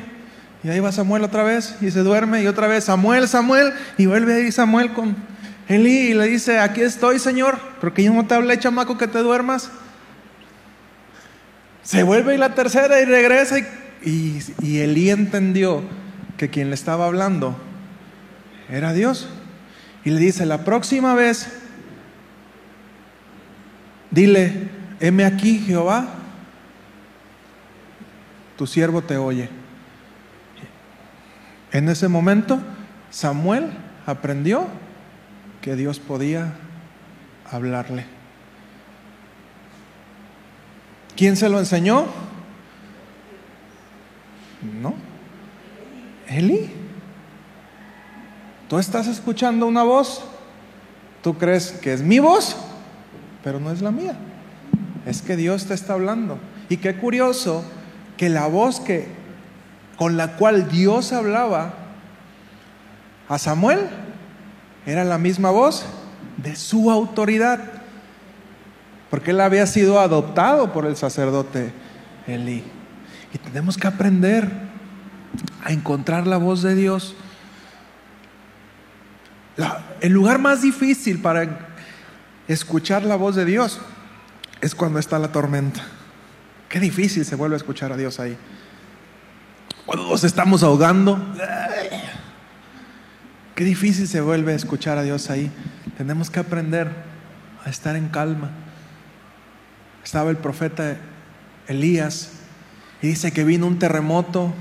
Y 0.64 0.70
ahí 0.70 0.80
va 0.80 0.92
Samuel 0.92 1.24
otra 1.24 1.44
vez 1.44 1.76
y 1.82 1.92
se 1.92 2.00
duerme 2.00 2.42
y 2.42 2.48
otra 2.48 2.68
vez, 2.68 2.86
Samuel, 2.86 3.28
Samuel, 3.28 3.74
y 3.98 4.06
vuelve 4.06 4.36
ahí 4.36 4.52
Samuel 4.52 4.94
con 4.94 5.16
Elí 5.68 6.10
y 6.10 6.14
le 6.14 6.26
dice, 6.26 6.60
aquí 6.60 6.82
estoy, 6.82 7.20
Señor, 7.20 7.60
porque 7.82 8.04
yo 8.04 8.14
no 8.14 8.26
te 8.26 8.36
hablé, 8.36 8.58
chamaco, 8.58 8.98
que 8.98 9.08
te 9.08 9.20
duermas. 9.20 9.70
Se 11.84 12.04
vuelve 12.04 12.36
y 12.36 12.38
la 12.38 12.54
tercera 12.54 13.02
y 13.02 13.06
regresa 13.06 13.60
y, 14.04 14.40
y, 14.62 14.80
Elí 14.80 15.10
entendió 15.10 15.84
que 16.38 16.50
quien 16.50 16.70
le 16.70 16.76
estaba 16.76 17.06
hablando 17.06 17.58
era 18.70 18.94
Dios. 18.94 19.30
Y 20.04 20.12
le 20.12 20.20
dice, 20.20 20.46
la 20.46 20.64
próxima 20.64 21.14
vez, 21.14 21.52
dile, 24.10 24.70
heme 25.00 25.26
aquí, 25.26 25.60
Jehová, 25.60 26.08
tu 28.58 28.68
siervo 28.68 29.02
te 29.02 29.18
oye. 29.18 29.50
En 31.72 31.90
ese 31.90 32.08
momento, 32.08 32.60
Samuel 33.10 33.72
aprendió 34.06 34.68
que 35.62 35.76
Dios 35.76 36.00
podía 36.00 36.54
hablarle. 37.50 38.06
¿Quién 41.22 41.38
se 41.38 41.50
lo 41.50 41.60
enseñó? 41.60 42.08
No. 44.82 44.96
Eli. 46.28 46.72
Tú 48.68 48.80
estás 48.80 49.06
escuchando 49.06 49.68
una 49.68 49.84
voz, 49.84 50.24
tú 51.22 51.38
crees 51.38 51.74
que 51.74 51.94
es 51.94 52.02
mi 52.02 52.18
voz, 52.18 52.58
pero 53.44 53.60
no 53.60 53.72
es 53.72 53.84
la 53.84 53.92
mía. 53.92 54.16
Es 55.06 55.22
que 55.22 55.36
Dios 55.36 55.68
te 55.68 55.76
está 55.76 55.94
hablando. 55.94 56.40
Y 56.70 56.78
qué 56.78 56.96
curioso 56.96 57.64
que 58.18 58.28
la 58.28 58.48
voz 58.48 58.80
que 58.80 59.06
con 59.98 60.18
la 60.18 60.38
cual 60.38 60.70
Dios 60.70 61.14
hablaba 61.14 61.76
a 63.30 63.38
Samuel 63.38 63.92
era 64.88 65.04
la 65.04 65.20
misma 65.20 65.52
voz 65.52 65.86
de 66.38 66.56
su 66.56 66.90
autoridad, 66.90 67.81
porque 69.12 69.32
él 69.32 69.42
había 69.42 69.68
sido 69.68 70.00
adoptado 70.00 70.72
por 70.72 70.86
el 70.86 70.96
sacerdote 70.96 71.74
Elí. 72.28 72.64
Y 73.34 73.38
tenemos 73.38 73.78
que 73.78 73.86
aprender 73.86 74.50
a 75.64 75.74
encontrar 75.74 76.26
la 76.26 76.38
voz 76.38 76.62
de 76.64 76.76
Dios. 76.76 77.16
el 80.00 80.14
lugar 80.14 80.40
más 80.40 80.62
difícil 80.62 81.22
para 81.22 81.68
escuchar 82.48 83.04
la 83.04 83.18
voz 83.18 83.36
de 83.36 83.44
Dios 83.44 83.82
es 84.62 84.74
cuando 84.74 84.98
está 84.98 85.20
la 85.20 85.34
tormenta. 85.34 85.82
Qué 86.70 86.80
difícil 86.80 87.26
se 87.26 87.36
vuelve 87.36 87.56
a 87.56 87.58
escuchar 87.58 87.92
a 87.92 87.98
Dios 87.98 88.18
ahí. 88.22 88.38
Cuando 89.86 90.08
nos 90.08 90.24
estamos 90.24 90.64
ahogando, 90.64 91.22
qué 93.56 93.66
difícil 93.66 94.08
se 94.08 94.22
vuelve 94.22 94.54
a 94.54 94.56
escuchar 94.56 94.98
a 94.98 95.04
Dios 95.04 95.30
ahí. 95.30 95.52
Tenemos 95.98 96.30
que 96.30 96.40
aprender 96.40 96.90
a 97.66 97.70
estar 97.70 97.98
en 97.98 98.08
calma. 98.08 98.52
Estaba 100.04 100.30
el 100.30 100.38
profeta 100.38 100.98
Elías 101.68 102.32
y 103.02 103.08
dice 103.08 103.32
que 103.32 103.44
vino 103.44 103.68
un 103.68 103.80
terremoto, 103.80 104.54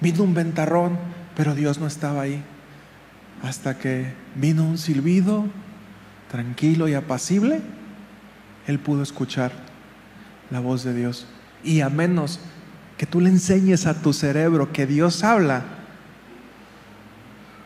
vino 0.00 0.22
un 0.22 0.34
ventarrón, 0.34 0.98
pero 1.36 1.54
Dios 1.54 1.78
no 1.78 1.86
estaba 1.86 2.22
ahí. 2.22 2.42
Hasta 3.42 3.78
que 3.78 4.12
vino 4.34 4.64
un 4.64 4.78
silbido 4.78 5.46
tranquilo 6.30 6.88
y 6.88 6.94
apacible, 6.94 7.60
él 8.66 8.78
pudo 8.78 9.02
escuchar 9.02 9.52
la 10.50 10.60
voz 10.60 10.84
de 10.84 10.94
Dios. 10.94 11.26
Y 11.62 11.80
a 11.80 11.88
menos 11.88 12.40
que 12.96 13.06
tú 13.06 13.20
le 13.20 13.30
enseñes 13.30 13.86
a 13.86 14.00
tu 14.00 14.12
cerebro 14.12 14.72
que 14.72 14.86
Dios 14.86 15.24
habla, 15.24 15.62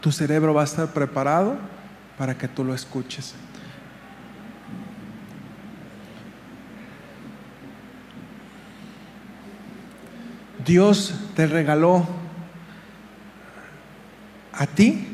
tu 0.01 0.13
cerebro 0.13 0.55
va 0.55 0.63
a 0.63 0.65
estar 0.65 0.93
preparado 0.93 1.59
para 2.17 2.37
que 2.37 2.49
tú 2.49 2.65
lo 2.65 2.75
escuches. 2.75 3.35
Dios 10.69 11.15
te 11.35 11.47
regaló 11.47 12.07
a 14.53 14.67
ti 14.67 15.09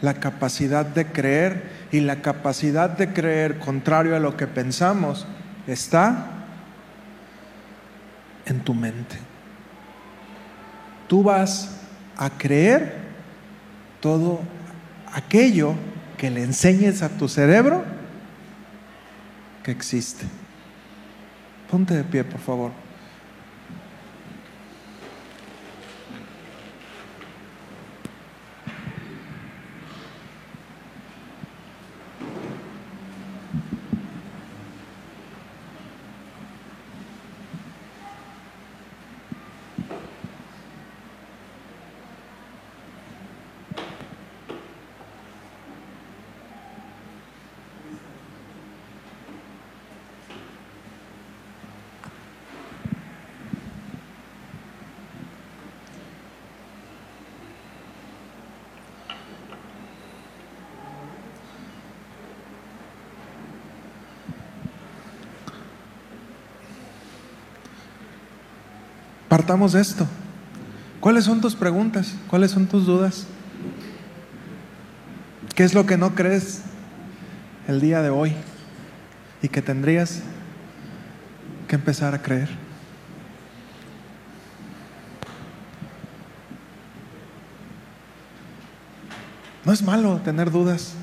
la 0.00 0.14
capacidad 0.14 0.86
de 0.86 1.06
creer 1.06 1.88
y 1.90 1.98
la 1.98 2.22
capacidad 2.22 2.88
de 2.90 3.12
creer 3.12 3.58
contrario 3.58 4.14
a 4.14 4.20
lo 4.20 4.36
que 4.36 4.46
pensamos 4.46 5.26
está 5.66 6.26
en 8.46 8.60
tu 8.60 8.72
mente. 8.72 9.16
Tú 11.08 11.24
vas 11.24 11.76
a 12.16 12.30
creer 12.30 12.94
todo 13.98 14.42
aquello 15.12 15.74
que 16.16 16.30
le 16.30 16.44
enseñes 16.44 17.02
a 17.02 17.08
tu 17.08 17.28
cerebro 17.28 17.82
que 19.64 19.72
existe. 19.72 20.24
Ponte 21.68 21.94
de 21.94 22.04
pie, 22.04 22.22
por 22.22 22.38
favor. 22.38 22.83
Partamos 69.34 69.72
de 69.72 69.80
esto. 69.80 70.06
¿Cuáles 71.00 71.24
son 71.24 71.40
tus 71.40 71.56
preguntas? 71.56 72.14
¿Cuáles 72.30 72.52
son 72.52 72.66
tus 72.66 72.86
dudas? 72.86 73.26
¿Qué 75.56 75.64
es 75.64 75.74
lo 75.74 75.86
que 75.86 75.96
no 75.96 76.14
crees 76.14 76.62
el 77.66 77.80
día 77.80 78.00
de 78.00 78.10
hoy 78.10 78.32
y 79.42 79.48
que 79.48 79.60
tendrías 79.60 80.22
que 81.66 81.74
empezar 81.74 82.14
a 82.14 82.22
creer? 82.22 82.48
No 89.64 89.72
es 89.72 89.82
malo 89.82 90.18
tener 90.18 90.52
dudas. 90.52 90.94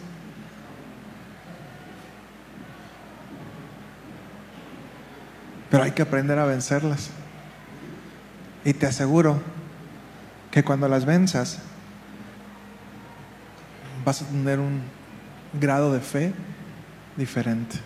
Pero 5.70 5.84
hay 5.84 5.92
que 5.92 6.04
aprender 6.04 6.40
a 6.40 6.46
vencerlas. 6.46 7.10
Y 8.64 8.74
te 8.74 8.86
aseguro 8.86 9.42
que 10.52 10.64
cuando 10.64 10.88
las 10.88 11.06
venzas 11.06 11.60
vas 14.06 14.22
a 14.22 14.26
tener 14.26 14.60
un 14.60 14.82
grado 15.54 15.94
de 15.94 16.00
fe 16.00 16.34
diferente. 17.16 17.78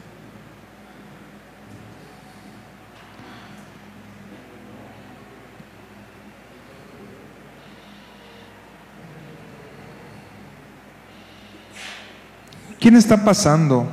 ¿Quién 12.79 12.95
está 12.95 13.25
pasando 13.25 13.87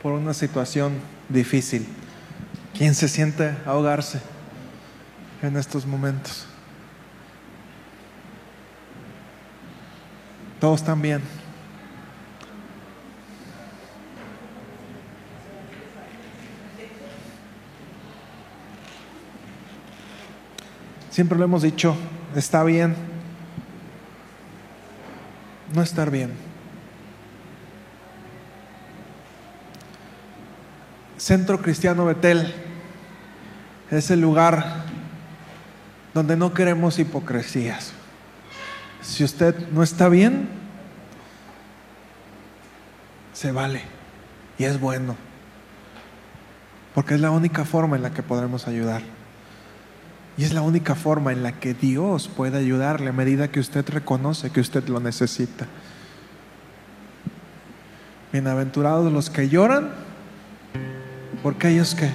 por 0.00 0.12
una 0.12 0.32
situación 0.32 0.92
difícil? 1.28 1.84
¿Quién 2.72 2.94
se 2.94 3.08
siente 3.08 3.56
ahogarse? 3.66 4.20
En 5.42 5.56
estos 5.56 5.86
momentos. 5.86 6.46
Todos 10.60 10.84
también. 10.84 11.22
Siempre 21.10 21.38
lo 21.38 21.44
hemos 21.44 21.62
dicho, 21.62 21.96
está 22.34 22.62
bien 22.62 23.10
no 25.74 25.82
estar 25.82 26.10
bien. 26.10 26.32
Centro 31.16 31.60
Cristiano 31.60 32.04
Betel 32.04 32.52
es 33.90 34.10
el 34.10 34.20
lugar 34.20 34.79
donde 36.14 36.36
no 36.36 36.52
queremos 36.54 36.98
hipocresías. 36.98 37.92
Si 39.02 39.24
usted 39.24 39.54
no 39.70 39.82
está 39.82 40.08
bien, 40.08 40.48
se 43.32 43.52
vale 43.52 43.82
y 44.58 44.64
es 44.64 44.78
bueno, 44.78 45.16
porque 46.94 47.14
es 47.14 47.20
la 47.20 47.30
única 47.30 47.64
forma 47.64 47.96
en 47.96 48.02
la 48.02 48.12
que 48.12 48.22
podremos 48.22 48.68
ayudar. 48.68 49.02
Y 50.36 50.44
es 50.44 50.54
la 50.54 50.62
única 50.62 50.94
forma 50.94 51.32
en 51.32 51.42
la 51.42 51.52
que 51.52 51.74
Dios 51.74 52.28
puede 52.28 52.58
ayudarle 52.58 53.10
a 53.10 53.12
medida 53.12 53.48
que 53.48 53.60
usted 53.60 53.86
reconoce 53.88 54.50
que 54.50 54.60
usted 54.60 54.86
lo 54.88 55.00
necesita. 55.00 55.66
Bienaventurados 58.32 59.12
los 59.12 59.28
que 59.28 59.48
lloran, 59.48 59.90
porque 61.42 61.68
ellos 61.68 61.94
que 61.94 62.10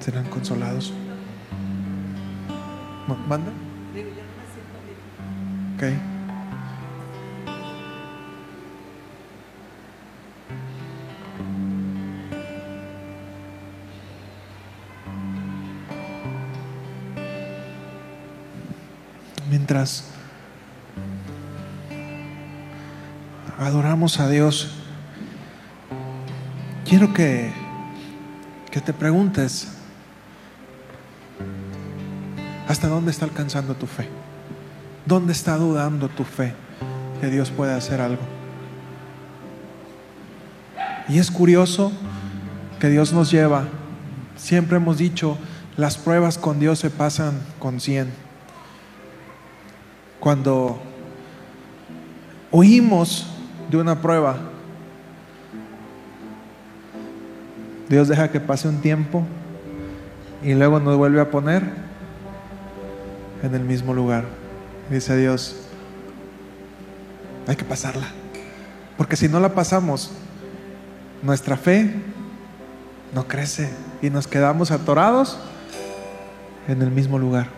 serán 0.00 0.24
consolados. 0.26 0.92
¿Manda? 3.06 3.52
Ok. 5.76 5.84
Mientras 19.50 20.10
adoramos 23.58 24.18
a 24.18 24.28
Dios, 24.28 24.74
quiero 26.86 27.12
que, 27.12 27.52
que 28.70 28.80
te 28.80 28.92
preguntes, 28.92 29.68
¿hasta 32.74 32.88
dónde 32.88 33.12
está 33.12 33.24
alcanzando 33.24 33.76
tu 33.76 33.86
fe? 33.86 34.08
¿Dónde 35.06 35.32
está 35.32 35.56
dudando 35.56 36.08
tu 36.08 36.24
fe 36.24 36.54
que 37.20 37.28
Dios 37.28 37.52
puede 37.52 37.72
hacer 37.72 38.00
algo? 38.00 38.22
Y 41.08 41.20
es 41.20 41.30
curioso 41.30 41.92
que 42.80 42.88
Dios 42.88 43.12
nos 43.12 43.30
lleva, 43.30 43.62
siempre 44.34 44.78
hemos 44.78 44.98
dicho, 44.98 45.38
las 45.76 45.96
pruebas 45.96 46.36
con 46.36 46.58
Dios 46.58 46.80
se 46.80 46.90
pasan 46.90 47.38
con 47.60 47.78
100. 47.78 48.10
Cuando 50.18 50.82
oímos 52.50 53.28
de 53.70 53.76
una 53.76 54.02
prueba, 54.02 54.36
Dios 57.88 58.08
deja 58.08 58.32
que 58.32 58.40
pase 58.40 58.66
un 58.66 58.80
tiempo 58.80 59.24
y 60.42 60.54
luego 60.54 60.80
nos 60.80 60.96
vuelve 60.96 61.20
a 61.20 61.30
poner 61.30 61.83
en 63.44 63.54
el 63.54 63.62
mismo 63.62 63.94
lugar. 63.94 64.24
Dice 64.90 65.16
Dios, 65.16 65.56
hay 67.46 67.56
que 67.56 67.64
pasarla. 67.64 68.08
Porque 68.96 69.16
si 69.16 69.28
no 69.28 69.40
la 69.40 69.54
pasamos, 69.54 70.10
nuestra 71.22 71.56
fe 71.56 71.94
no 73.14 73.28
crece 73.28 73.70
y 74.02 74.10
nos 74.10 74.26
quedamos 74.26 74.70
atorados 74.70 75.38
en 76.68 76.82
el 76.82 76.90
mismo 76.90 77.18
lugar. 77.18 77.48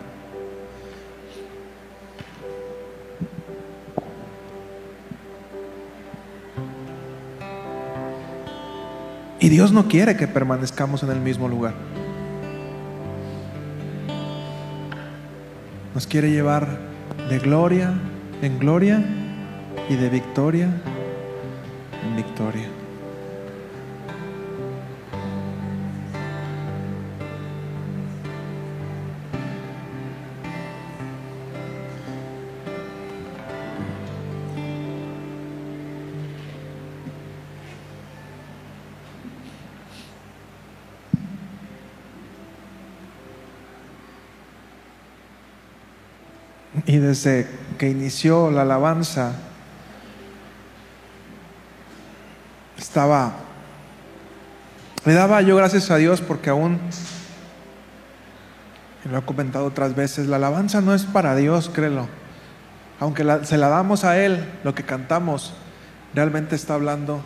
Y 9.39 9.49
Dios 9.49 9.71
no 9.71 9.87
quiere 9.87 10.17
que 10.17 10.27
permanezcamos 10.27 11.03
en 11.05 11.11
el 11.11 11.21
mismo 11.21 11.47
lugar. 11.47 11.75
Nos 15.97 16.07
quiere 16.07 16.31
llevar 16.31 16.79
de 17.31 17.39
gloria 17.39 17.95
en 18.43 18.59
gloria 18.59 19.03
y 19.89 19.95
de 19.95 20.11
victoria 20.11 20.69
en 22.05 22.17
victoria. 22.17 22.76
Desde 47.07 47.47
que 47.79 47.89
inició 47.89 48.51
la 48.51 48.63
alabanza, 48.63 49.33
estaba, 52.77 53.33
le 55.05 55.15
daba 55.15 55.41
yo 55.43 55.57
gracias 55.57 55.91
a 55.91 55.97
Dios 55.97 56.21
porque 56.21 56.51
aún, 56.51 56.81
lo 59.11 59.19
he 59.19 59.23
comentado 59.23 59.67
otras 59.67 59.95
veces, 59.95 60.27
la 60.27 60.37
alabanza 60.37 60.81
no 60.81 60.95
es 60.95 61.05
para 61.05 61.37
Dios, 61.37 61.71
créelo. 61.73 62.09
Aunque 62.99 63.25
se 63.45 63.57
la 63.57 63.69
damos 63.69 64.05
a 64.05 64.19
Él, 64.19 64.45
lo 64.65 64.75
que 64.75 64.83
cantamos, 64.83 65.55
realmente 66.13 66.57
está 66.57 66.75
hablando 66.75 67.23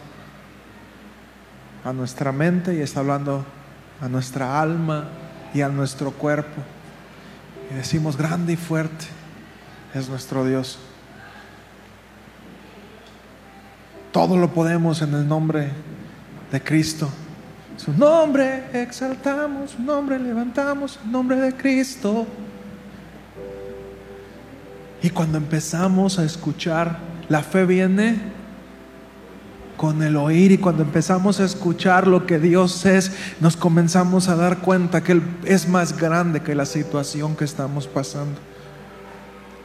a 1.84 1.92
nuestra 1.92 2.32
mente 2.32 2.74
y 2.74 2.82
está 2.82 3.00
hablando 3.00 3.46
a 4.02 4.08
nuestra 4.08 4.60
alma 4.60 5.08
y 5.54 5.62
a 5.62 5.68
nuestro 5.68 6.10
cuerpo. 6.10 6.60
Y 7.70 7.74
decimos 7.74 8.18
grande 8.18 8.52
y 8.52 8.56
fuerte 8.56 9.19
es 9.94 10.08
nuestro 10.08 10.44
Dios. 10.44 10.78
Todo 14.12 14.36
lo 14.36 14.50
podemos 14.50 15.02
en 15.02 15.14
el 15.14 15.28
nombre 15.28 15.68
de 16.50 16.60
Cristo. 16.60 17.08
Su 17.76 17.92
nombre 17.92 18.64
exaltamos, 18.72 19.72
su 19.72 19.82
nombre 19.82 20.18
levantamos, 20.18 20.98
el 21.04 21.12
nombre 21.12 21.36
de 21.36 21.54
Cristo. 21.54 22.26
Y 25.02 25.10
cuando 25.10 25.38
empezamos 25.38 26.18
a 26.18 26.24
escuchar, 26.24 26.98
la 27.28 27.42
fe 27.42 27.64
viene 27.64 28.18
con 29.76 30.02
el 30.02 30.16
oír 30.16 30.52
y 30.52 30.58
cuando 30.58 30.82
empezamos 30.82 31.40
a 31.40 31.44
escuchar 31.44 32.06
lo 32.06 32.26
que 32.26 32.38
Dios 32.38 32.84
es, 32.84 33.12
nos 33.40 33.56
comenzamos 33.56 34.28
a 34.28 34.36
dar 34.36 34.58
cuenta 34.58 35.02
que 35.02 35.12
Él 35.12 35.22
es 35.44 35.66
más 35.66 35.96
grande 35.96 36.42
que 36.42 36.54
la 36.54 36.66
situación 36.66 37.34
que 37.34 37.44
estamos 37.44 37.86
pasando. 37.86 38.49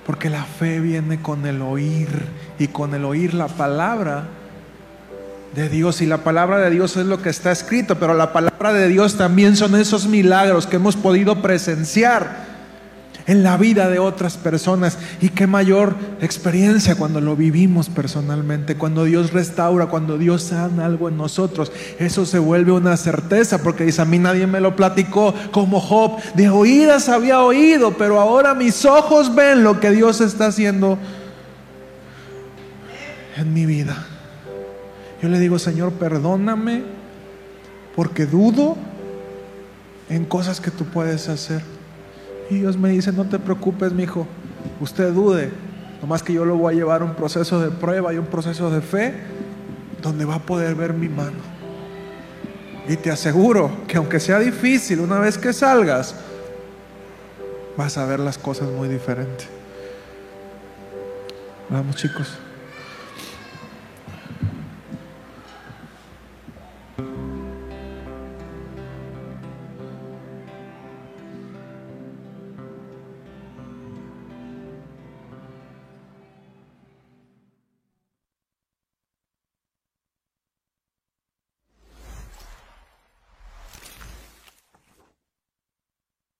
Porque 0.05 0.29
la 0.29 0.43
fe 0.43 0.79
viene 0.79 1.21
con 1.21 1.45
el 1.45 1.61
oír 1.61 2.07
y 2.59 2.67
con 2.67 2.93
el 2.93 3.05
oír 3.05 3.33
la 3.33 3.47
palabra 3.47 4.25
de 5.55 5.69
Dios. 5.69 6.01
Y 6.01 6.05
la 6.05 6.19
palabra 6.19 6.59
de 6.59 6.69
Dios 6.69 6.95
es 6.97 7.05
lo 7.05 7.21
que 7.21 7.29
está 7.29 7.51
escrito, 7.51 7.95
pero 7.95 8.13
la 8.13 8.31
palabra 8.31 8.73
de 8.73 8.87
Dios 8.87 9.17
también 9.17 9.55
son 9.55 9.75
esos 9.75 10.07
milagros 10.07 10.67
que 10.67 10.75
hemos 10.75 10.95
podido 10.95 11.41
presenciar 11.41 12.44
en 13.27 13.43
la 13.43 13.57
vida 13.57 13.89
de 13.89 13.99
otras 13.99 14.37
personas. 14.37 14.97
Y 15.21 15.29
qué 15.29 15.47
mayor 15.47 15.95
experiencia 16.21 16.95
cuando 16.95 17.21
lo 17.21 17.35
vivimos 17.35 17.89
personalmente, 17.89 18.75
cuando 18.75 19.05
Dios 19.05 19.33
restaura, 19.33 19.87
cuando 19.87 20.17
Dios 20.17 20.43
sana 20.43 20.85
algo 20.85 21.09
en 21.09 21.17
nosotros. 21.17 21.71
Eso 21.99 22.25
se 22.25 22.39
vuelve 22.39 22.71
una 22.71 22.97
certeza 22.97 23.61
porque 23.61 23.85
dice, 23.85 24.01
a 24.01 24.05
mí 24.05 24.19
nadie 24.19 24.47
me 24.47 24.59
lo 24.59 24.75
platicó 24.75 25.33
como 25.51 25.79
Job. 25.79 26.19
De 26.35 26.49
oídas 26.49 27.09
había 27.09 27.41
oído, 27.41 27.97
pero 27.97 28.19
ahora 28.19 28.53
mis 28.53 28.85
ojos 28.85 29.33
ven 29.33 29.63
lo 29.63 29.79
que 29.79 29.91
Dios 29.91 30.21
está 30.21 30.47
haciendo 30.47 30.97
en 33.37 33.53
mi 33.53 33.65
vida. 33.65 34.05
Yo 35.21 35.29
le 35.29 35.39
digo, 35.39 35.57
Señor, 35.59 35.93
perdóname 35.93 36.83
porque 37.95 38.25
dudo 38.25 38.75
en 40.09 40.25
cosas 40.25 40.59
que 40.59 40.71
tú 40.71 40.85
puedes 40.85 41.29
hacer. 41.29 41.74
Y 42.49 42.59
Dios 42.59 42.77
me 42.77 42.89
dice, 42.89 43.11
no 43.11 43.25
te 43.25 43.39
preocupes, 43.39 43.91
mi 43.91 44.03
hijo, 44.03 44.27
usted 44.79 45.11
dude, 45.13 45.51
nomás 46.01 46.21
que 46.21 46.33
yo 46.33 46.45
lo 46.45 46.57
voy 46.57 46.73
a 46.73 46.77
llevar 46.77 47.01
a 47.01 47.05
un 47.05 47.15
proceso 47.15 47.59
de 47.59 47.71
prueba 47.71 48.13
y 48.13 48.17
un 48.17 48.27
proceso 48.27 48.69
de 48.69 48.81
fe 48.81 49.13
donde 50.01 50.25
va 50.25 50.35
a 50.35 50.39
poder 50.39 50.75
ver 50.75 50.93
mi 50.93 51.09
mano. 51.09 51.55
Y 52.87 52.97
te 52.97 53.09
aseguro 53.09 53.71
que 53.87 53.97
aunque 53.97 54.19
sea 54.19 54.39
difícil, 54.39 54.99
una 54.99 55.19
vez 55.19 55.37
que 55.37 55.53
salgas, 55.53 56.15
vas 57.75 57.97
a 57.97 58.05
ver 58.05 58.19
las 58.19 58.37
cosas 58.37 58.69
muy 58.69 58.87
diferentes. 58.87 59.47
Vamos 61.69 61.95
chicos. 61.95 62.37